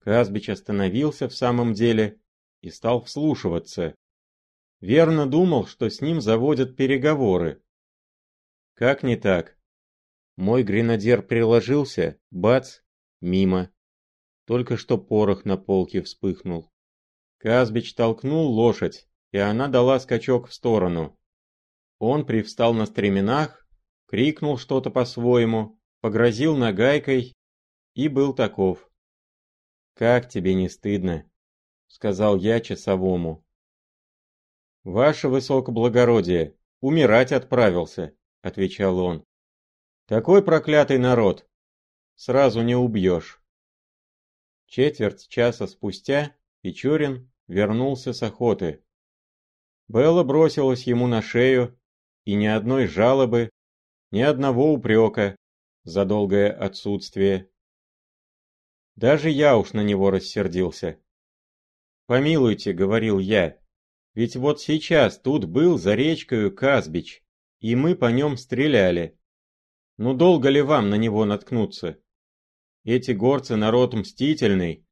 [0.00, 2.20] Казбич остановился в самом деле
[2.62, 3.94] и стал вслушиваться.
[4.80, 7.62] Верно думал, что с ним заводят переговоры.
[8.74, 9.58] Как не так?
[10.36, 12.78] Мой гренадер приложился, бац,
[13.20, 13.70] мимо.
[14.46, 16.72] Только что порох на полке вспыхнул.
[17.36, 21.18] Казбич толкнул лошадь, и она дала скачок в сторону.
[21.98, 23.59] Он привстал на стременах,
[24.10, 27.36] крикнул что-то по-своему, погрозил нагайкой
[27.94, 28.90] и был таков.
[29.94, 31.30] «Как тебе не стыдно?»—
[31.86, 33.46] сказал я часовому.
[34.82, 39.24] «Ваше высокоблагородие, умирать отправился»,— отвечал он.
[40.06, 41.48] «Такой проклятый народ!
[42.16, 43.40] Сразу не убьешь».
[44.66, 48.82] Четверть часа спустя Печорин вернулся с охоты.
[49.86, 51.78] Белла бросилась ему на шею,
[52.24, 53.50] и ни одной жалобы,
[54.10, 55.36] ни одного упрека
[55.84, 57.50] за долгое отсутствие.
[58.96, 61.00] Даже я уж на него рассердился.
[62.06, 63.58] «Помилуйте»,— говорил я,—
[64.14, 67.22] «ведь вот сейчас тут был за речкою Казбич,
[67.60, 69.18] и мы по нем стреляли.
[69.96, 72.02] Ну долго ли вам на него наткнуться?
[72.84, 74.86] Эти горцы народ мстительный.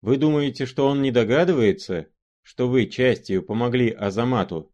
[0.00, 2.08] Вы думаете, что он не догадывается,
[2.42, 4.72] что вы частью помогли Азамату.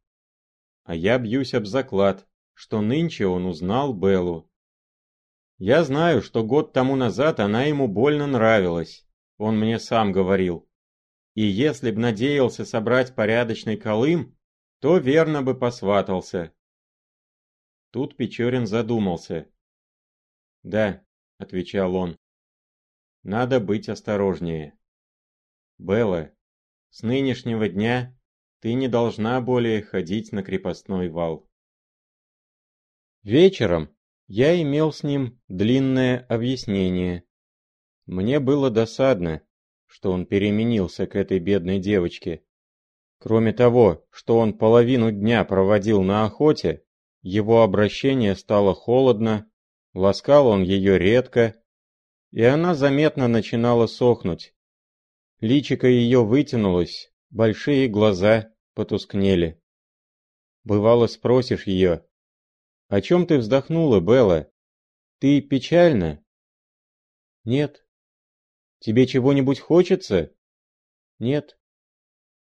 [0.85, 4.51] А я бьюсь об заклад, что нынче он узнал Беллу.
[5.59, 10.69] Я знаю, что год тому назад она ему больно нравилась, он мне сам говорил.
[11.35, 14.37] И если б надеялся собрать порядочный колым,
[14.81, 16.53] то верно бы посватался.
[17.91, 19.49] Тут Печорин задумался.
[20.63, 21.05] «Да»,—
[21.39, 22.19] отвечал он,—
[23.23, 24.79] «надо быть осторожнее».
[25.79, 26.33] «Белла,
[26.91, 28.17] с нынешнего дня
[28.61, 31.49] ты не должна более ходить на крепостной вал.
[33.23, 33.95] Вечером
[34.27, 37.25] я имел с ним длинное объяснение.
[38.07, 39.43] Мне было досадно,
[39.87, 42.45] что он переменился к этой бедной девочке.
[43.19, 46.85] Кроме того, что он половину дня проводил на охоте,
[47.23, 49.49] его обращение стало холодно,
[49.95, 51.55] ласкал он ее редко,
[52.33, 54.55] и она заметно начинала сохнуть,
[55.43, 59.61] Личико ее вытянулось, большие глаза потускнели.
[60.63, 62.07] Бывало спросишь ее,
[62.93, 64.53] «О чем ты вздохнула, Белла?
[65.19, 66.23] Ты печальна?»
[67.43, 67.87] «Нет».
[68.81, 70.35] «Тебе чего-нибудь хочется?»
[71.19, 71.59] «Нет».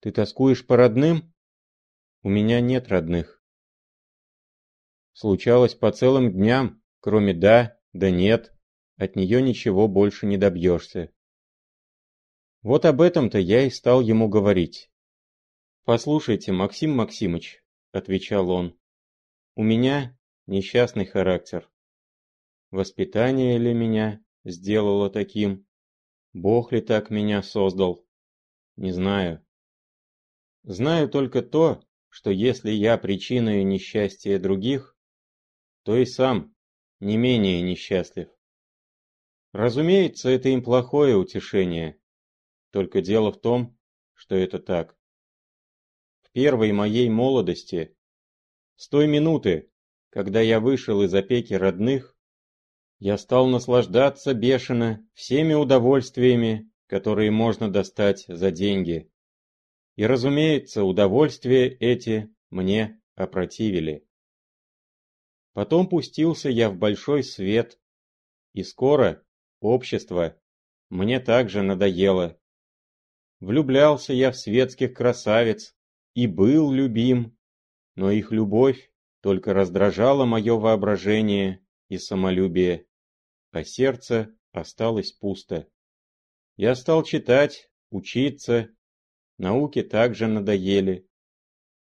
[0.01, 1.33] «Ты тоскуешь по родным?»
[2.25, 3.45] «У меня нет родных».
[5.13, 8.53] Случалось по целым дням, кроме «да», «да нет»,
[8.97, 11.13] от нее ничего больше не добьешься.
[12.63, 14.91] Вот об этом-то я и стал ему говорить.
[15.85, 18.77] «Послушайте, Максим Максимыч»,— отвечал он,—
[19.55, 21.71] «у меня несчастный характер.
[22.71, 25.67] Воспитание ли меня сделало таким?
[26.33, 28.07] Бог ли так меня создал?
[28.77, 29.45] Не знаю.
[30.65, 34.97] Знаю только то, что если я причиною несчастья других,
[35.83, 36.55] то и сам
[37.01, 38.29] не менее несчастлив.
[39.53, 42.01] Разумеется, это им плохое утешение,
[42.71, 43.79] только дело в том,
[44.15, 44.99] что это так.
[46.23, 47.97] В первой моей молодости,
[48.77, 49.71] с той минуты,
[50.15, 52.17] когда я вышел из опеки родных,
[53.01, 59.11] я стал наслаждаться бешено всеми удовольствиями, которые можно достать за деньги.
[59.97, 64.07] И, разумеется, удовольствия эти мне опротивили.
[65.53, 67.81] Потом пустился я в большой свет,
[68.53, 69.21] и скоро
[69.59, 70.41] общество
[70.91, 72.39] мне также надоело.
[73.41, 75.75] Влюблялся я в светских красавиц
[76.15, 77.37] и был любим,
[77.97, 78.93] но их любовь
[79.25, 82.87] только раздражала мое воображение и самолюбие,
[83.53, 85.67] а сердце осталось пусто.
[86.59, 88.69] Я стал читать, учиться,
[89.39, 91.09] науки также надоели.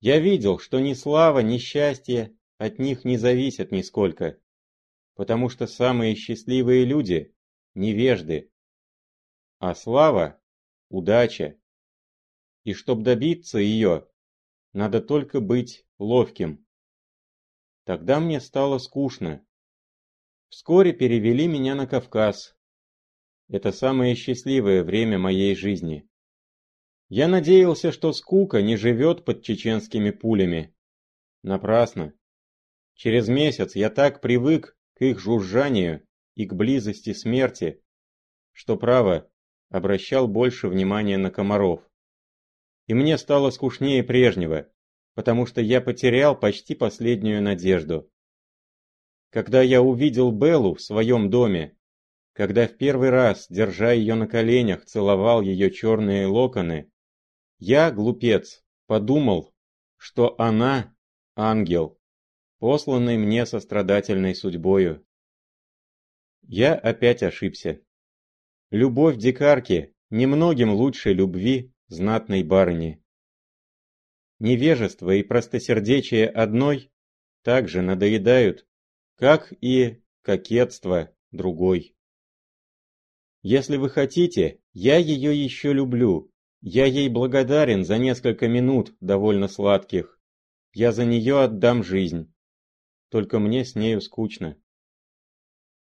[0.02, 4.38] Я видел, что ни слава, ни счастье от них не зависят нисколько.
[5.16, 7.34] потому что самые счастливые люди–
[7.76, 8.52] невежды.
[9.60, 10.38] А слава–
[10.90, 11.58] удача.
[12.66, 14.06] И чтоб добиться ее,
[14.74, 16.66] надо только быть ловким.
[17.84, 19.46] Тогда мне стало скучно.
[20.50, 22.56] Вскоре перевели меня на Кавказ.
[23.50, 26.08] Это самое счастливое время моей жизни.
[27.10, 30.74] Я надеялся, что скука не живет под чеченскими пулями.
[31.44, 32.14] Напрасно.
[32.94, 37.84] Через месяц я так привык к их жужжанию и к близости смерти,
[38.52, 39.30] что, право,
[39.70, 41.82] обращал больше внимания на комаров.
[42.88, 44.71] И мне стало скучнее прежнего,
[45.14, 48.10] потому что я потерял почти последнюю надежду.
[49.30, 51.78] Когда я увидел Беллу в своем доме,
[52.34, 56.92] когда в первый раз, держа ее на коленях, целовал ее черные локоны,
[57.60, 59.54] я, глупец, подумал,
[59.98, 60.96] что она–
[61.36, 62.00] ангел,
[62.60, 65.06] посланный мне сострадательной судьбою.
[66.42, 67.82] Я опять ошибся.
[68.72, 73.01] Любовь дикарки немногим лучше любви знатной барыни.
[74.42, 76.92] Невежество и простосердечие одной
[77.44, 78.66] также надоедают,
[79.16, 81.96] как и кокетство другой.
[83.44, 90.20] Если вы хотите, я ее еще люблю, я ей благодарен за несколько минут, довольно сладких.
[90.74, 92.34] Я за нее отдам жизнь.
[93.10, 94.60] Только мне с нею скучно.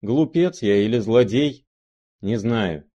[0.01, 1.65] Глупец я или злодей?
[2.21, 2.91] Не знаю.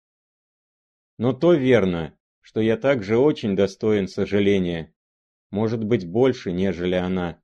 [1.18, 4.94] Но то верно, что я также очень достоин сожаления.
[5.50, 7.42] Может быть больше, нежели она.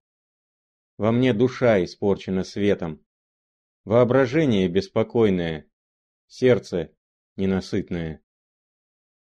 [0.97, 3.03] Во мне душа испорчена светом.
[3.85, 5.69] Воображение беспокойное.
[6.27, 6.95] Сердце
[7.35, 8.21] ненасытное.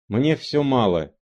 [0.09, 1.15] Мне все мало.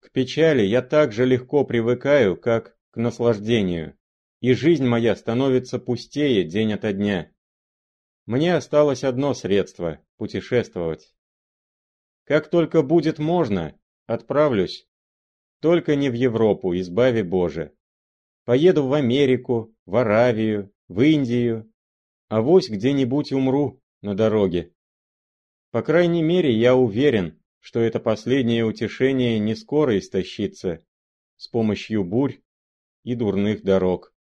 [0.00, 3.98] К печали я так же легко привыкаю, как к наслаждению,
[4.40, 7.32] и жизнь моя становится пустее день ото дня.
[8.24, 11.14] Мне осталось одно средство– путешествовать.
[12.24, 14.88] Как только будет можно, отправлюсь.
[15.60, 17.74] Только не в Европу, избави Боже.
[18.44, 21.72] Поеду в Америку, в Аравию, в Индию.
[22.28, 24.72] а Авось где-нибудь умру на дороге.
[25.70, 30.84] По крайней мере, я уверен, что это последнее утешение не скоро истощится
[31.36, 32.40] с помощью бурь
[33.02, 34.14] и дурных дорог.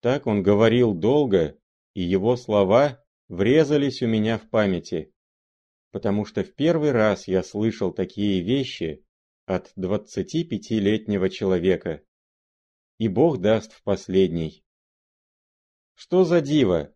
[0.00, 1.58] Так он говорил долго,
[1.94, 5.13] и его слова врезались у меня в памяти,
[5.94, 9.04] потому что в первый раз я слышал такие вещи
[9.46, 12.02] от 25-летнего человека,
[12.98, 14.64] и Бог даст в последний.
[15.94, 16.92] Что за диво?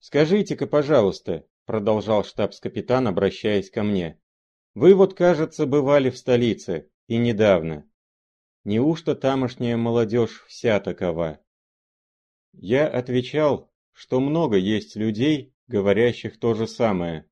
[0.00, 4.20] Скажите-ка, пожалуйста, продолжал штабс-капитан, обращаясь ко мне.
[4.74, 7.90] Вы вот, кажется, бывали в столице, и недавно.
[8.64, 11.40] Неужто тамошняя молодежь вся такова?
[12.52, 17.26] Я отвечал, что много есть людей, говорящих то же самое,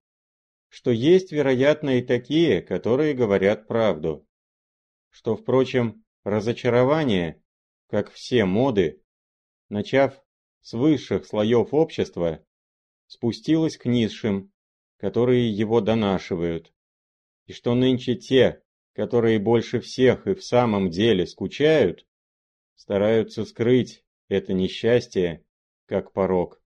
[0.75, 4.27] что есть, вероятно, и такие, которые говорят правду,
[5.11, 7.41] что, впрочем, разочарование,
[7.87, 9.01] как все моды,
[9.69, 10.21] начав
[10.63, 12.45] с высших слоев общества,
[13.07, 14.51] спустилось к низшим,
[14.97, 16.75] которые его донашивают,
[17.47, 18.61] и что нынче те,
[18.95, 22.05] которые больше всех и в самом деле скучают,
[22.75, 25.47] стараются скрыть это несчастье,
[25.87, 26.61] как порог.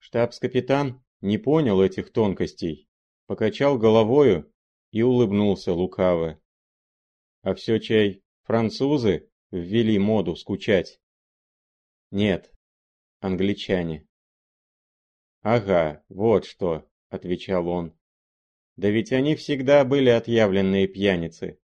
[0.00, 2.86] Штабс-капитан не понял этих тонкостей,
[3.26, 4.52] покачал головою
[4.90, 6.38] и улыбнулся лукаво.
[7.40, 11.00] А все чай французы ввели моду скучать?
[12.10, 12.52] Нет,
[13.20, 14.06] англичане.
[15.40, 17.98] «Ага, вот что»,— отвечал он.
[18.76, 21.58] «Да ведь они всегда были отъявленные пьяницы».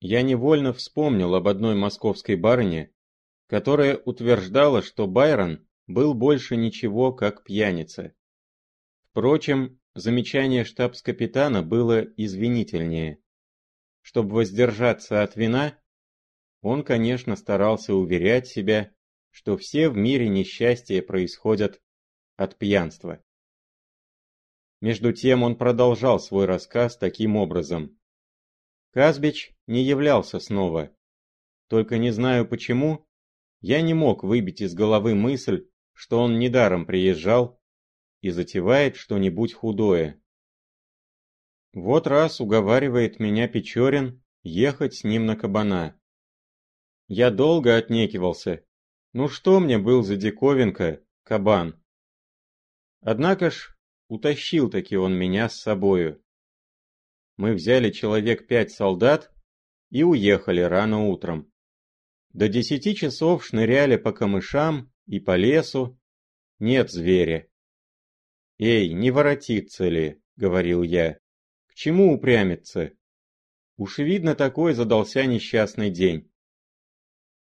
[0.00, 2.92] Я невольно вспомнил об одной московской барыне,
[3.46, 8.15] которая утверждала, что Байрон был больше ничего, как пьяница.
[9.16, 13.18] Впрочем, замечание штабс-капитана было извинительнее.
[14.02, 15.78] Чтобы воздержаться от вина,
[16.60, 18.92] он, конечно, старался уверять себя,
[19.30, 21.80] что все в мире несчастья происходят
[22.36, 23.24] от пьянства.
[24.82, 27.98] Между тем он продолжал свой рассказ таким образом.
[28.90, 30.94] Казбич не являлся снова.
[31.68, 33.08] Только не знаю почему,
[33.62, 37.58] я не мог выбить из головы мысль, что он недаром приезжал
[38.26, 40.20] и затевает что-нибудь худое.
[41.72, 45.96] Вот раз уговаривает меня Печорин ехать с ним на кабана.
[47.06, 48.64] Я долго отнекивался.
[49.12, 51.80] Ну что мне был за диковинка, кабан?
[53.00, 56.20] Однако ж, утащил таки он меня с собою.
[57.36, 59.32] Мы взяли человек пять солдат
[59.90, 61.52] и уехали рано утром.
[62.32, 65.96] До десяти часов шныряли по камышам и по лесу.
[66.58, 67.48] Нет зверя.
[68.58, 71.18] «Эй, не воротиться ли?»— говорил я.
[71.66, 72.92] «К чему упрямиться?
[73.76, 76.30] Уж видно, такой задался несчастный день».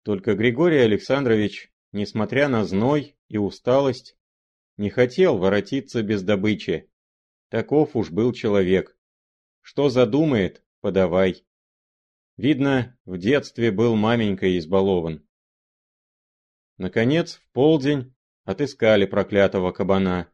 [0.02, 4.16] Только Григорий Александрович, несмотря на зной и усталость,
[4.76, 6.90] не хотел воротиться без добычи.
[7.48, 8.96] Таков уж был человек.
[9.60, 11.44] Что задумает, подавай.
[12.36, 15.26] Видно, в детстве был маменькой избалован.
[16.76, 20.32] Наконец, в полдень отыскали проклятого кабана.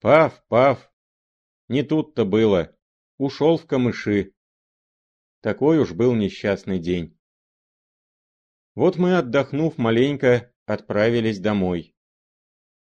[0.00, 0.92] Пав, пав!
[1.68, 2.72] Не тут-то было.
[3.18, 4.32] Ушел в камыши.
[5.40, 7.18] Такой уж был несчастный день.
[8.76, 11.96] Вот мы, отдохнув маленько, отправились домой.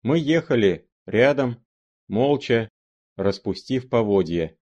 [0.04, 1.66] Мы ехали рядом,
[2.10, 2.70] молча,
[3.16, 4.58] распустив поводья.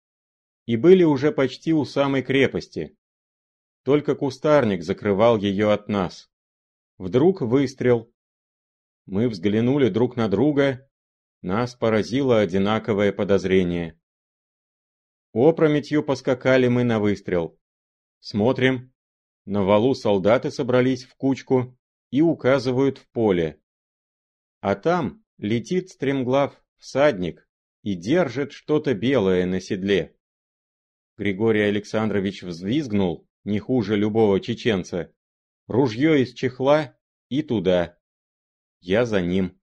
[0.66, 2.98] И были уже почти у самой крепости.
[3.84, 6.30] Только кустарник закрывал ее от нас.
[6.98, 8.14] Вдруг выстрел.
[9.06, 10.91] Мы взглянули друг на друга
[11.42, 14.00] нас поразило одинаковое подозрение.
[15.34, 17.60] Опрометью поскакали мы на выстрел.
[18.20, 18.94] Смотрим.
[19.46, 21.78] На валу солдаты собрались в кучку
[22.12, 23.60] и указывают в поле.
[24.60, 27.48] А там летит стремглав всадник
[27.82, 30.16] и держит что-то белое на седле.
[31.18, 35.14] Григорий Александрович взвизгнул, не хуже любого чеченца.
[35.68, 36.98] Ружье из чехла
[37.30, 37.98] и туда.
[38.80, 39.61] Я за ним.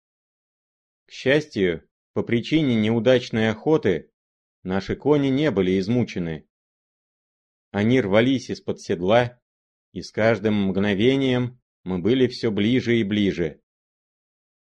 [1.11, 4.13] К счастью, по причине неудачной охоты,
[4.63, 6.47] наши кони не были измучены.
[7.71, 9.37] Они рвались из-под седла,
[9.91, 13.61] и с каждым мгновением мы были все ближе и ближе.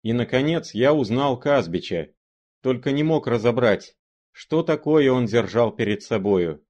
[0.01, 2.11] И, наконец, я узнал Казбича,
[2.61, 3.95] только не мог разобрать,
[4.31, 6.65] что такое он держал перед собою.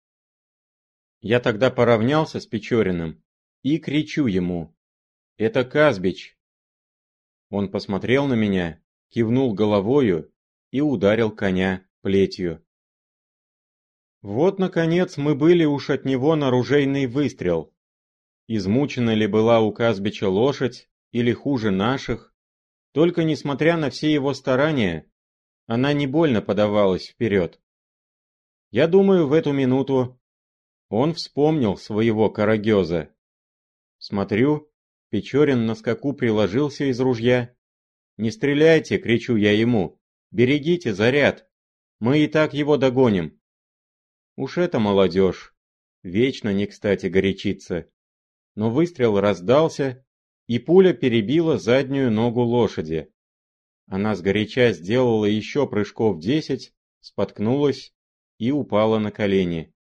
[1.22, 3.24] Я тогда поравнялся с Печориным
[3.62, 4.76] и кричу ему
[5.38, 6.38] «Это Казбич!».
[7.50, 8.81] Он посмотрел на меня
[9.12, 10.34] кивнул головою
[10.72, 12.66] и ударил коня плетью.
[14.22, 17.74] Вот, наконец, мы были уж от него на ружейный выстрел.
[18.48, 22.34] Измучена ли была у Казбича лошадь, или хуже наших,
[22.94, 25.12] только несмотря на все его старания,
[25.68, 27.60] она не больно подавалась вперед.
[28.72, 30.20] Я думаю, в эту минуту
[30.90, 33.14] он вспомнил своего карагеза.
[33.98, 34.72] Смотрю,
[35.10, 37.54] Печорин на скаку приложился из ружья
[38.22, 40.00] «Не стреляйте!»— кричу я ему.
[40.30, 41.50] «Берегите заряд!
[42.00, 43.42] Мы и так его догоним!»
[44.36, 45.56] Уж это молодежь!
[46.04, 47.90] Вечно не кстати горячиться.
[48.54, 50.06] Но выстрел раздался,
[50.46, 53.12] и пуля перебила заднюю ногу лошади.
[53.88, 57.92] Она сгоряча сделала еще прыжков десять, споткнулась
[58.38, 59.74] и упала на колени.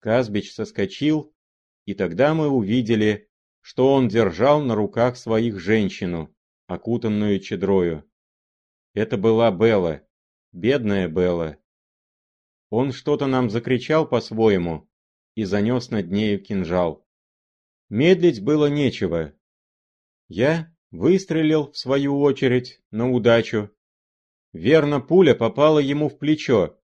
[0.00, 1.34] Казбич соскочил,
[1.86, 3.30] и тогда мы увидели,
[3.62, 6.30] что он держал на руках своих женщину
[6.72, 8.04] окутанную чедрою.
[8.94, 10.02] Это была Белла,
[10.52, 11.58] бедная Белла.
[12.70, 14.88] Он что-то нам закричал по-своему
[15.34, 17.06] и занес над нею кинжал.
[17.88, 19.34] Медлить было нечего.
[20.28, 23.70] Я выстрелил, в свою очередь, на удачу.
[24.52, 26.78] Верно, пуля попала ему в плечо,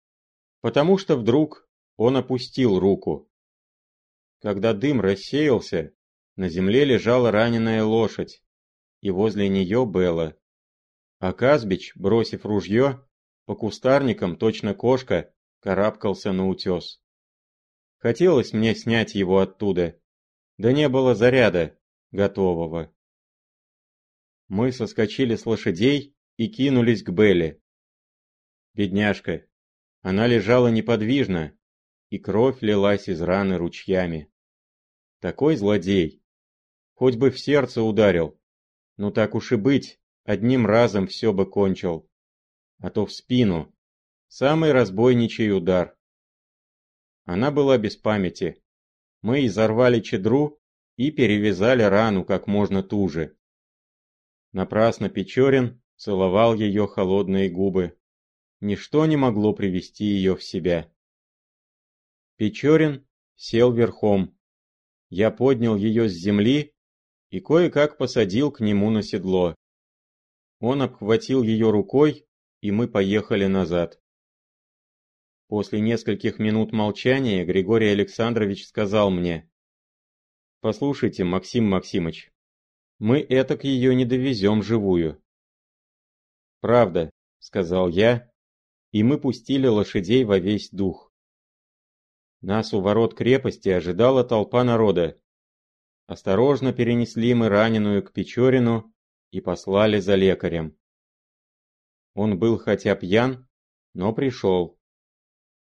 [0.60, 3.30] потому что вдруг он опустил руку.
[4.40, 5.92] Когда дым рассеялся,
[6.36, 8.42] на земле лежала раненая лошадь
[9.00, 10.36] и возле нее Белла.
[11.18, 13.04] А Казбич, бросив ружье,
[13.44, 17.02] по кустарникам, точно кошка, карабкался на утес.
[17.98, 20.00] Хотелось мне снять его оттуда,
[20.56, 21.78] да не было заряда
[22.12, 22.94] готового.
[24.48, 27.60] Мы соскочили с лошадей и кинулись к Белле.
[28.74, 29.46] Бедняжка,
[30.00, 31.58] она лежала неподвижно,
[32.10, 34.32] и кровь лилась из раны ручьями.
[35.20, 36.22] Такой злодей.
[36.94, 38.37] Хоть бы в сердце ударил,
[38.98, 42.10] ну так уж и быть, одним разом все бы кончил.
[42.80, 43.74] А то в спину.
[44.26, 45.96] Самый разбойничий удар.
[47.24, 48.62] Она была без памяти.
[49.22, 50.60] Мы изорвали чедру
[50.96, 53.36] и перевязали рану как можно туже.
[54.52, 57.96] Напрасно Печорин целовал ее холодные губы.
[58.60, 60.92] Ничто не могло привести ее в себя.
[62.36, 64.36] Печорин сел верхом.
[65.08, 66.74] Я поднял ее с земли
[67.30, 69.54] и кое-как посадил к нему на седло.
[70.60, 72.26] Он обхватил ее рукой,
[72.60, 74.00] и мы поехали назад.
[75.48, 79.50] После нескольких минут молчания Григорий Александрович сказал мне,
[80.60, 82.30] «Послушайте, Максим Максимыч,
[82.98, 85.22] мы этак ее не довезем живую».
[86.60, 88.30] «Правда»,— сказал я,
[88.90, 91.12] и мы пустили лошадей во весь дух.
[92.40, 95.20] Нас у ворот крепости ожидала толпа народа,
[96.08, 98.94] Осторожно перенесли мы раненую к Печорину
[99.30, 100.74] и послали за лекарем.
[102.14, 103.46] Он был хотя пьян,
[103.92, 104.80] но пришел.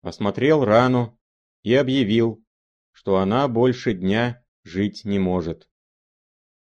[0.02, 1.18] Осмотрел рану
[1.62, 2.44] и объявил,
[2.92, 5.70] что она больше дня жить не может.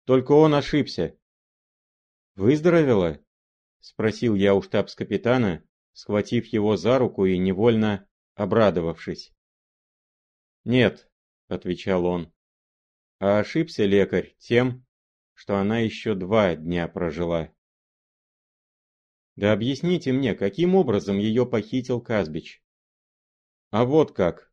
[0.05, 1.19] Только он ошибся.
[2.35, 3.25] «Выздоровела?»—
[3.81, 9.33] спросил я у штабс-капитана, схватив его за руку и невольно обрадовавшись.
[10.65, 11.11] «Нет»,—
[11.49, 12.35] отвечал он,—
[13.19, 14.85] «а ошибся лекарь тем,
[15.35, 17.53] что она еще два дня прожила».
[19.37, 22.63] «Да объясните мне, каким образом ее похитил Казбич?»
[23.71, 24.53] «А вот как.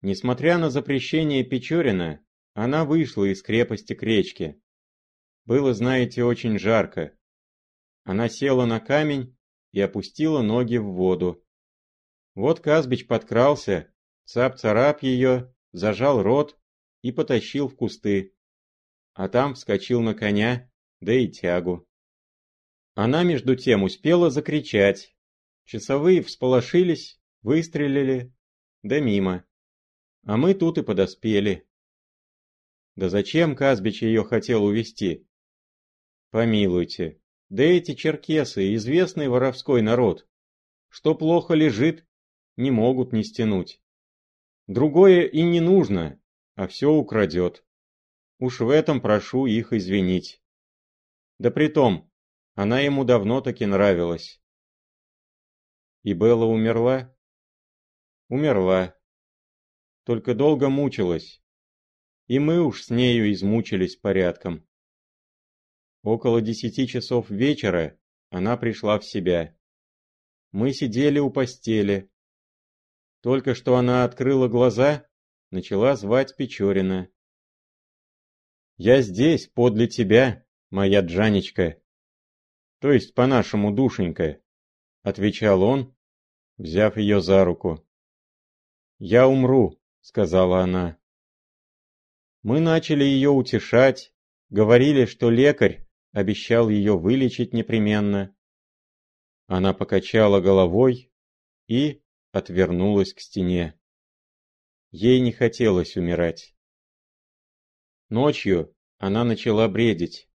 [0.00, 2.24] Несмотря на запрещение Печорина,
[2.54, 4.60] она вышла из крепости к речке.
[5.44, 7.16] Было, знаете, очень жарко.
[8.04, 9.36] Она села на камень
[9.72, 11.44] и опустила ноги в воду.
[12.34, 13.92] Вот Казбич подкрался,
[14.24, 16.57] цап-царап ее, зажал рот
[17.02, 18.34] и потащил в кусты.
[19.14, 20.70] А там вскочил на коня,
[21.00, 21.88] да и тягу.
[22.94, 25.14] Она между тем успела закричать.
[25.64, 28.32] Часовые всполошились, выстрелили,
[28.82, 29.44] да мимо.
[30.24, 31.68] А мы тут и подоспели.
[32.96, 35.28] Да зачем Казбич ее хотел увести?
[36.30, 40.26] Помилуйте, да эти черкесы– известный воровской народ.
[40.88, 42.06] Что плохо лежит,
[42.56, 43.80] не могут не стянуть.
[44.66, 46.17] Другое и не нужно,
[46.58, 47.64] а все украдет.
[48.40, 50.42] Уж в этом прошу их извинить.
[51.38, 52.10] Да притом,
[52.56, 54.42] она ему давно-таки нравилась.
[56.02, 57.16] И Белла умерла?
[58.28, 58.98] Умерла.
[60.02, 61.40] Только долго мучилась.
[62.26, 64.66] И мы уж с нею измучились порядком.
[66.02, 67.96] Около десяти часов вечера
[68.30, 69.56] она пришла в себя.
[70.50, 72.10] Мы сидели у постели.
[73.20, 75.07] Только что она открыла глаза,
[75.50, 77.10] начала звать Печорина.
[78.76, 81.80] «Я здесь, подле тебя, моя Джанечка».
[82.80, 84.40] «То есть по-нашему, душенька»,—
[85.02, 85.96] отвечал он,
[86.58, 87.84] взяв ее за руку.
[88.98, 90.98] «Я умру»,— сказала она.
[92.42, 94.12] Мы начали ее утешать,
[94.48, 98.34] говорили, что лекарь обещал ее вылечить непременно.
[99.46, 101.12] Она покачала головой
[101.66, 103.78] и отвернулась к стене.
[104.90, 106.54] Ей не хотелось умирать.
[108.08, 110.30] Ночью она начала бредить.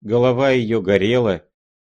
[0.00, 1.46] Голова ее горела,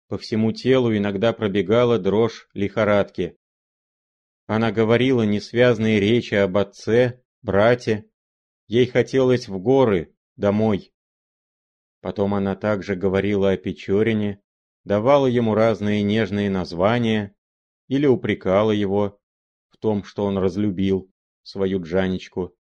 [0.09, 3.39] по всему телу иногда пробегала дрожь лихорадки.
[4.47, 8.11] Она говорила несвязные речи об отце, брате.
[8.67, 10.93] Ей хотелось в горы, домой.
[12.01, 14.43] Потом она также говорила о Печорине,
[14.85, 17.37] давала ему разные нежные названия
[17.87, 19.21] или упрекала его
[19.69, 21.13] в том, что он разлюбил
[21.49, 22.55] свою Джанечку.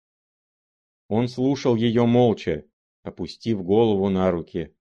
[1.09, 2.67] Он слушал ее молча,
[3.03, 4.77] опустив голову на руки.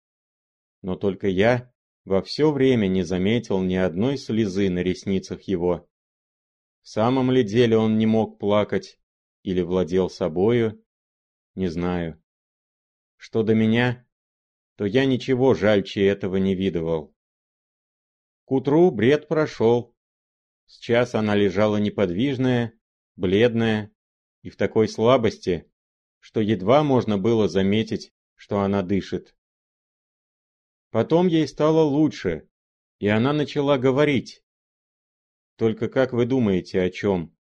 [0.82, 1.72] Но только я
[2.04, 5.88] во все время не заметил ни одной слезы на ресницах его.
[6.82, 9.00] В самом ли деле он не мог плакать
[9.44, 10.84] или владел собою,
[11.54, 12.20] не знаю.
[13.18, 14.08] Что до меня,
[14.78, 17.16] то я ничего жальче этого не видывал.
[18.46, 19.96] К утру бред прошел.
[20.66, 22.81] С час она лежала неподвижная,
[23.16, 23.92] бледная
[24.42, 25.72] и в такой слабости,
[26.20, 29.36] что едва можно было заметить, что она дышит.
[30.90, 32.48] Потом ей стало лучше,
[33.00, 34.44] и она начала говорить.
[35.56, 37.36] Только как вы думаете, о чем?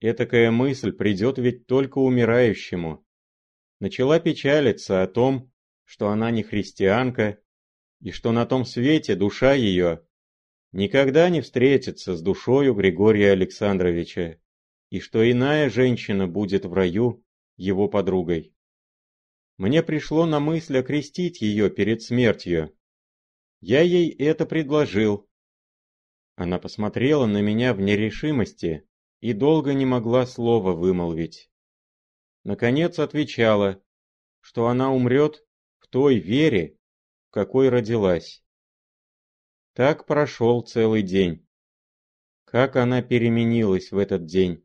[0.00, 3.04] Этакая мысль придет ведь только умирающему.
[3.80, 5.52] Начала печалиться о том,
[5.84, 7.38] что она не христианка,
[8.00, 10.06] и что на том свете душа ее
[10.72, 14.38] никогда не встретится с душою Григория Александровича,
[14.94, 17.24] и что иная женщина будет в раю
[17.56, 18.54] его подругой.
[19.56, 22.72] Мне пришло на мысль окрестить ее перед смертью.
[23.60, 25.28] Я ей это предложил.
[26.36, 28.88] Она посмотрела на меня в нерешимости
[29.18, 31.50] и долго не могла слова вымолвить.
[32.44, 33.82] Наконец отвечала,
[34.42, 35.44] что она умрет
[35.94, 36.78] той вере,
[37.26, 38.44] в какой родилась.
[39.72, 41.44] Так прошел целый день.
[42.44, 44.63] Как она переменилась в этот день.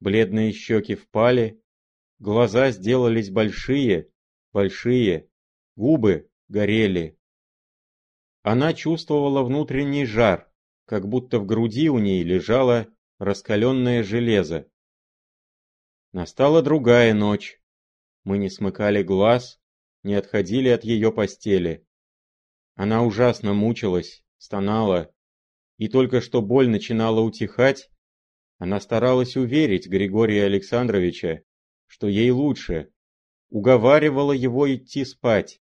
[0.00, 1.60] Бледные щеки впали,
[2.18, 4.10] глаза сделались большие,
[4.52, 5.28] большие,
[5.74, 7.18] губы горели.
[8.42, 10.50] Она чувствовала внутренний жар,
[10.84, 12.86] как будто в груди у ней лежало
[13.18, 14.70] раскаленное железо.
[16.12, 17.60] Настала другая ночь.
[18.24, 19.60] Мы не смыкали глаз,
[20.02, 21.86] не отходили от ее постели.
[22.74, 25.12] Она ужасно мучилась, стонала,
[25.76, 27.90] и только что боль начинала утихать,
[28.58, 31.42] она старалась уверить Григория Александровича,
[31.86, 32.92] что ей лучше,
[33.50, 35.62] уговаривала его идти спать,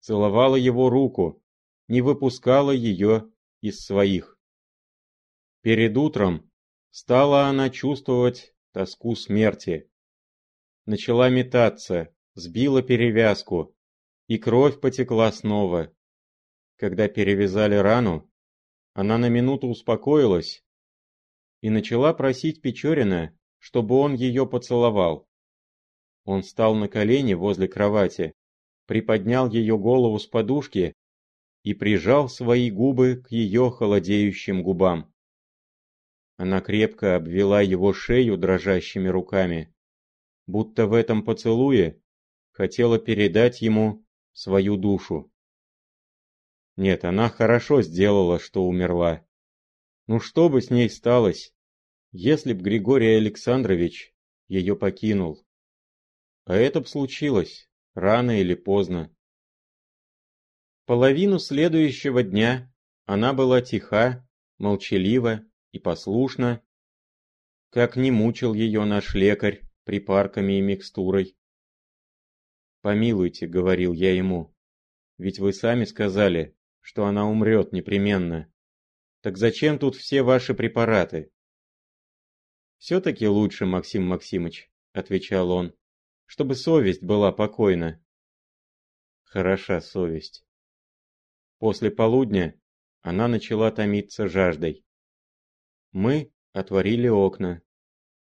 [0.00, 1.42] целовала его руку,
[1.88, 3.30] не выпускала ее
[3.60, 4.38] из своих.
[5.62, 6.50] Перед утром
[6.90, 9.88] стала она чувствовать тоску смерти.
[10.84, 13.76] Начала метаться, сбила перевязку,
[14.26, 15.94] и кровь потекла снова.
[16.76, 18.28] Когда перевязали рану,
[18.94, 20.64] она на минуту успокоилась
[21.62, 25.26] и начала просить Печорина, чтобы он ее поцеловал.
[26.24, 28.34] Он встал на колени возле кровати,
[28.86, 30.92] приподнял ее голову с подушки
[31.62, 35.12] и прижал свои губы к ее холодеющим губам.
[36.36, 39.72] Она крепко обвела его шею дрожащими руками,
[40.46, 42.00] будто в этом поцелуе
[42.50, 45.30] хотела передать ему свою душу.
[46.76, 49.24] Нет, она хорошо сделала, что умерла.
[50.12, 51.54] Ну что бы с ней сталось,
[52.10, 54.14] если б Григорий Александрович
[54.46, 55.42] ее покинул?
[56.44, 59.10] А это б случилось, рано или поздно.
[60.84, 62.70] Половину следующего дня
[63.06, 66.62] она была тиха, молчалива и послушна,
[67.70, 71.38] как не мучил ее наш лекарь припарками и микстурой.
[72.82, 74.54] «Помилуйте»,— говорил я ему,—
[75.16, 78.51] «ведь вы сами сказали, что она умрет непременно.
[79.22, 81.32] Так зачем тут все ваши препараты?»
[82.78, 85.74] «Все-таки лучше, Максим Максимыч»,— отвечал он,—
[86.26, 88.02] «чтобы совесть была покойна».
[89.22, 90.44] Хороша совесть.
[91.58, 92.60] После полудня
[93.00, 94.84] она начала томиться жаждой.
[95.92, 97.62] Мы отворили окна.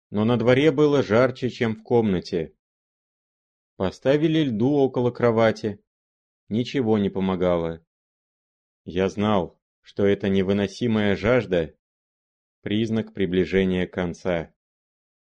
[0.09, 2.53] Но на дворе было жарче, чем в комнате.
[3.77, 5.83] Поставили льду около кровати.
[6.49, 7.83] Ничего не помогало.
[8.85, 11.75] Я знал, что это невыносимая жажда–
[12.61, 14.53] признак приближения конца.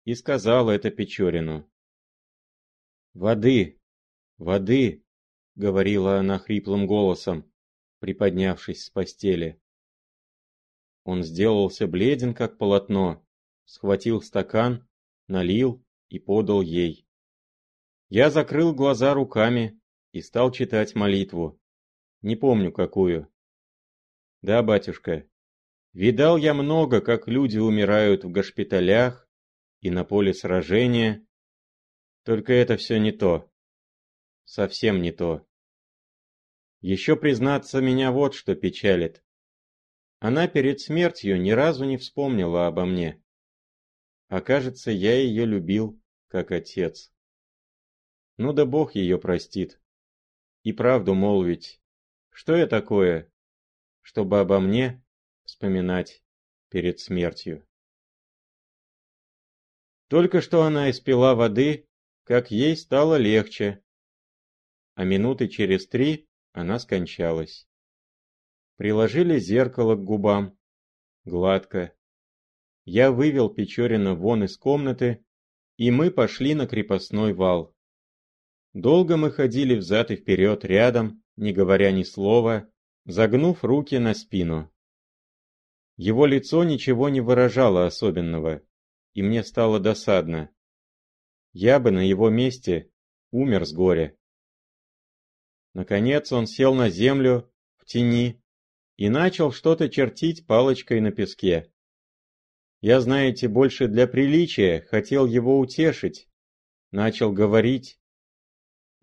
[0.05, 1.68] И сказал это Печорину.
[3.12, 3.80] «Воды!
[4.38, 5.05] Воды!»–
[5.57, 7.53] говорила она хриплым голосом,
[7.99, 9.61] приподнявшись с постели.
[11.03, 13.26] Он сделался бледен, как полотно,
[13.64, 14.88] схватил стакан,
[15.26, 17.09] налил и подал ей.
[18.09, 19.80] Я закрыл глаза руками
[20.12, 21.61] и стал читать молитву.
[22.22, 23.28] Не помню какую.
[24.43, 25.28] Да, батюшка,
[25.93, 29.28] видал я много, как люди умирают в госпиталях
[29.80, 31.26] и на поле сражения.
[32.24, 33.51] Только это все не то.
[34.45, 35.47] Совсем не то.
[36.80, 39.22] Еще, признаться, меня вот что печалит.
[40.18, 43.22] Она перед смертью ни разу не вспомнила обо мне.
[44.28, 47.12] Окажется, я ее любил, как отец.
[48.39, 49.80] Ну да Бог ее простит.
[50.62, 51.80] И правду молвить.
[52.30, 53.32] Что я такое,
[54.07, 55.03] чтобы обо мне
[55.47, 56.23] вспоминать
[56.69, 57.67] перед смертью.
[60.07, 61.89] Только что она испила воды,
[62.23, 63.83] как ей стало легче,
[64.95, 67.69] а минуты через три она скончалась.
[68.77, 70.57] Приложили зеркало к губам.
[71.25, 71.93] Гладко.
[72.85, 75.25] Я вывел Печорина вон из комнаты,
[75.79, 77.75] и мы пошли на крепостной вал.
[78.73, 82.71] Долго мы ходили взад и вперед рядом, не говоря ни слова,
[83.07, 84.71] загнув руки на спину.
[85.97, 88.63] Его лицо ничего не выражало особенного,
[89.15, 90.51] и мне стало досадно.
[91.53, 92.91] Я бы на его месте
[93.31, 94.17] умер с горя.
[95.73, 98.43] Наконец он сел на землю в тени
[98.97, 101.73] и начал что-то чертить палочкой на песке.
[102.81, 106.29] Я, знаете, больше для приличия хотел его утешить.
[106.91, 108.01] Начал говорить.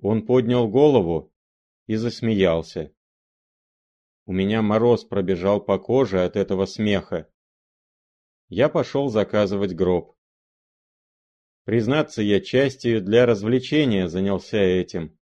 [0.01, 1.33] Он поднял голову
[1.87, 2.93] и засмеялся.
[4.25, 7.29] У меня мороз пробежал по коже от этого смеха.
[8.47, 10.15] Я пошел заказывать гроб.
[11.65, 15.17] Признаться, я частью для развлечения занялся этим.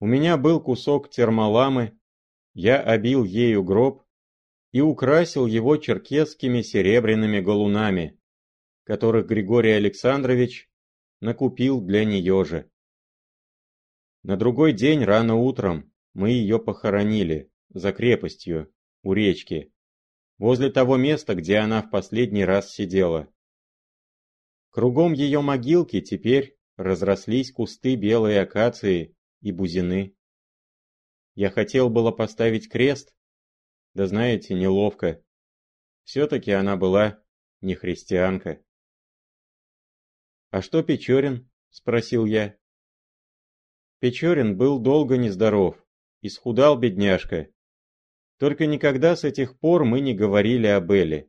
[0.00, 1.98] У меня был кусок термоламы,
[2.54, 4.04] я обил ею гроб
[4.72, 8.20] и украсил его черкесскими серебряными галунами,
[8.82, 10.68] которых Григорий Александрович
[11.20, 12.70] накупил для нее же.
[14.24, 18.72] На другой день рано утром мы ее похоронили за крепостью,
[19.02, 19.72] у речки,
[20.38, 23.28] возле того места, где она в последний раз сидела.
[24.70, 30.16] Кругом ее могилки теперь разрослись кусты белой акации и бузины.
[31.34, 33.14] Я хотел было поставить крест,
[33.92, 35.22] да знаете, неловко.
[36.04, 37.22] Все-таки она была
[37.60, 38.62] не христианка.
[40.50, 42.56] «А что Печорин?»– спросил я.
[43.98, 45.84] Печорин был долго нездоров,
[46.20, 47.48] исхудал бедняжка,
[48.38, 51.28] только никогда с этих пор мы не говорили об Элле.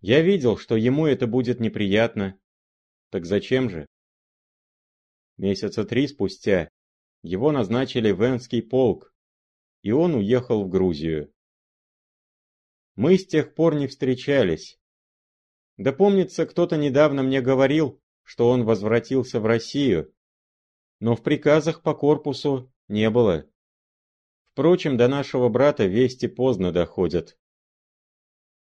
[0.00, 2.38] Я видел, что ему это будет неприятно.
[3.10, 3.86] Так зачем же?
[5.36, 6.68] Месяца три спустя
[7.22, 9.14] его назначили в Энский полк,
[9.82, 11.32] и он уехал в Грузию.
[12.94, 14.78] Мы с тех пор не встречались.
[15.76, 20.12] Да помнится, кто-то недавно мне говорил, что он возвратился в Россию,
[21.00, 23.48] но в приказах по корпусу не было.
[24.52, 27.38] Впрочем, до нашего брата вести поздно доходят.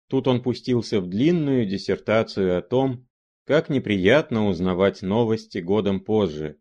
[0.09, 3.09] Тут он пустился в длинную диссертацию о том,
[3.45, 6.61] как неприятно узнавать новости годом позже.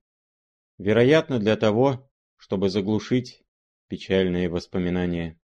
[0.78, 2.08] Вероятно, для того,
[2.38, 3.44] чтобы заглушить
[3.88, 5.40] печальные воспоминания.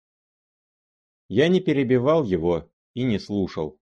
[1.28, 3.78] Я не перебивал его и не слушал.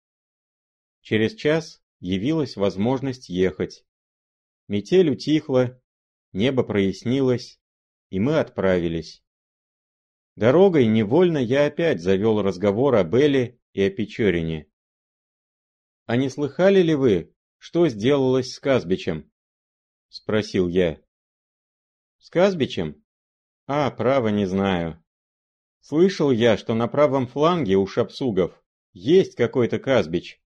[1.02, 3.86] Через час явилась возможность ехать.
[4.70, 5.82] Метель утихла,
[6.32, 7.60] небо прояснилось,
[8.10, 9.22] и мы отправились.
[10.36, 14.68] Дорогой невольно я опять завел разговор о Белле и о Печорине.
[16.06, 19.32] «А не слыхали ли вы, что сделалось с Казбичем?»—
[20.10, 21.02] спросил я.
[22.18, 23.04] «С Казбичем?
[23.68, 25.04] А, право не знаю.
[25.82, 28.64] Слышал я, что на правом фланге у шапсугов
[28.94, 30.42] есть какой-то Казбич.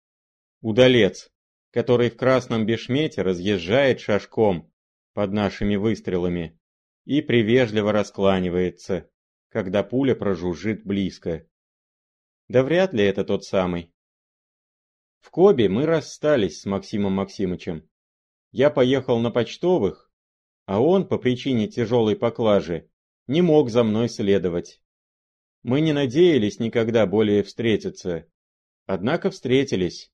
[0.61, 1.29] Удалец,
[1.71, 4.71] который в красном бешмете разъезжает шашком
[5.13, 6.59] под нашими выстрелами
[7.03, 9.09] и привежливо раскланивается,
[9.55, 11.47] когда пуля прожужжит близко.
[12.49, 13.93] Да вряд ли это тот самый.
[15.21, 17.89] В Кобе мы расстались с Максимом Максимычем.
[18.51, 20.11] Я поехал на почтовых,
[20.65, 22.89] а он, по причине тяжелой поклажи,
[23.27, 24.81] не мог за мной следовать.
[25.63, 28.27] Мы не надеялись никогда более встретиться.
[28.85, 30.11] Однако встретились.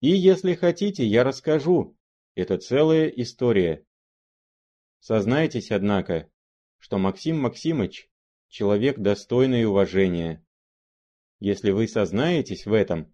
[0.00, 1.98] И если хотите, я расскажу.
[2.34, 3.84] Это целая история.
[5.00, 6.30] Сознайтесь, однако,
[6.78, 8.08] что Максим Максимыч–
[8.54, 10.46] человек достойный уважения.
[11.40, 13.12] Если вы сознаетесь в этом,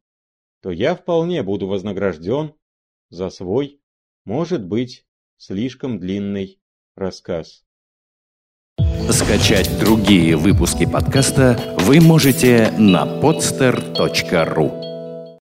[0.60, 2.52] то я вполне буду вознагражден
[3.08, 3.80] за свой,
[4.26, 5.06] может быть,
[5.38, 6.60] слишком длинный
[6.94, 7.64] рассказ.
[9.10, 14.79] Скачать другие выпуски подкаста вы можете на podster.ru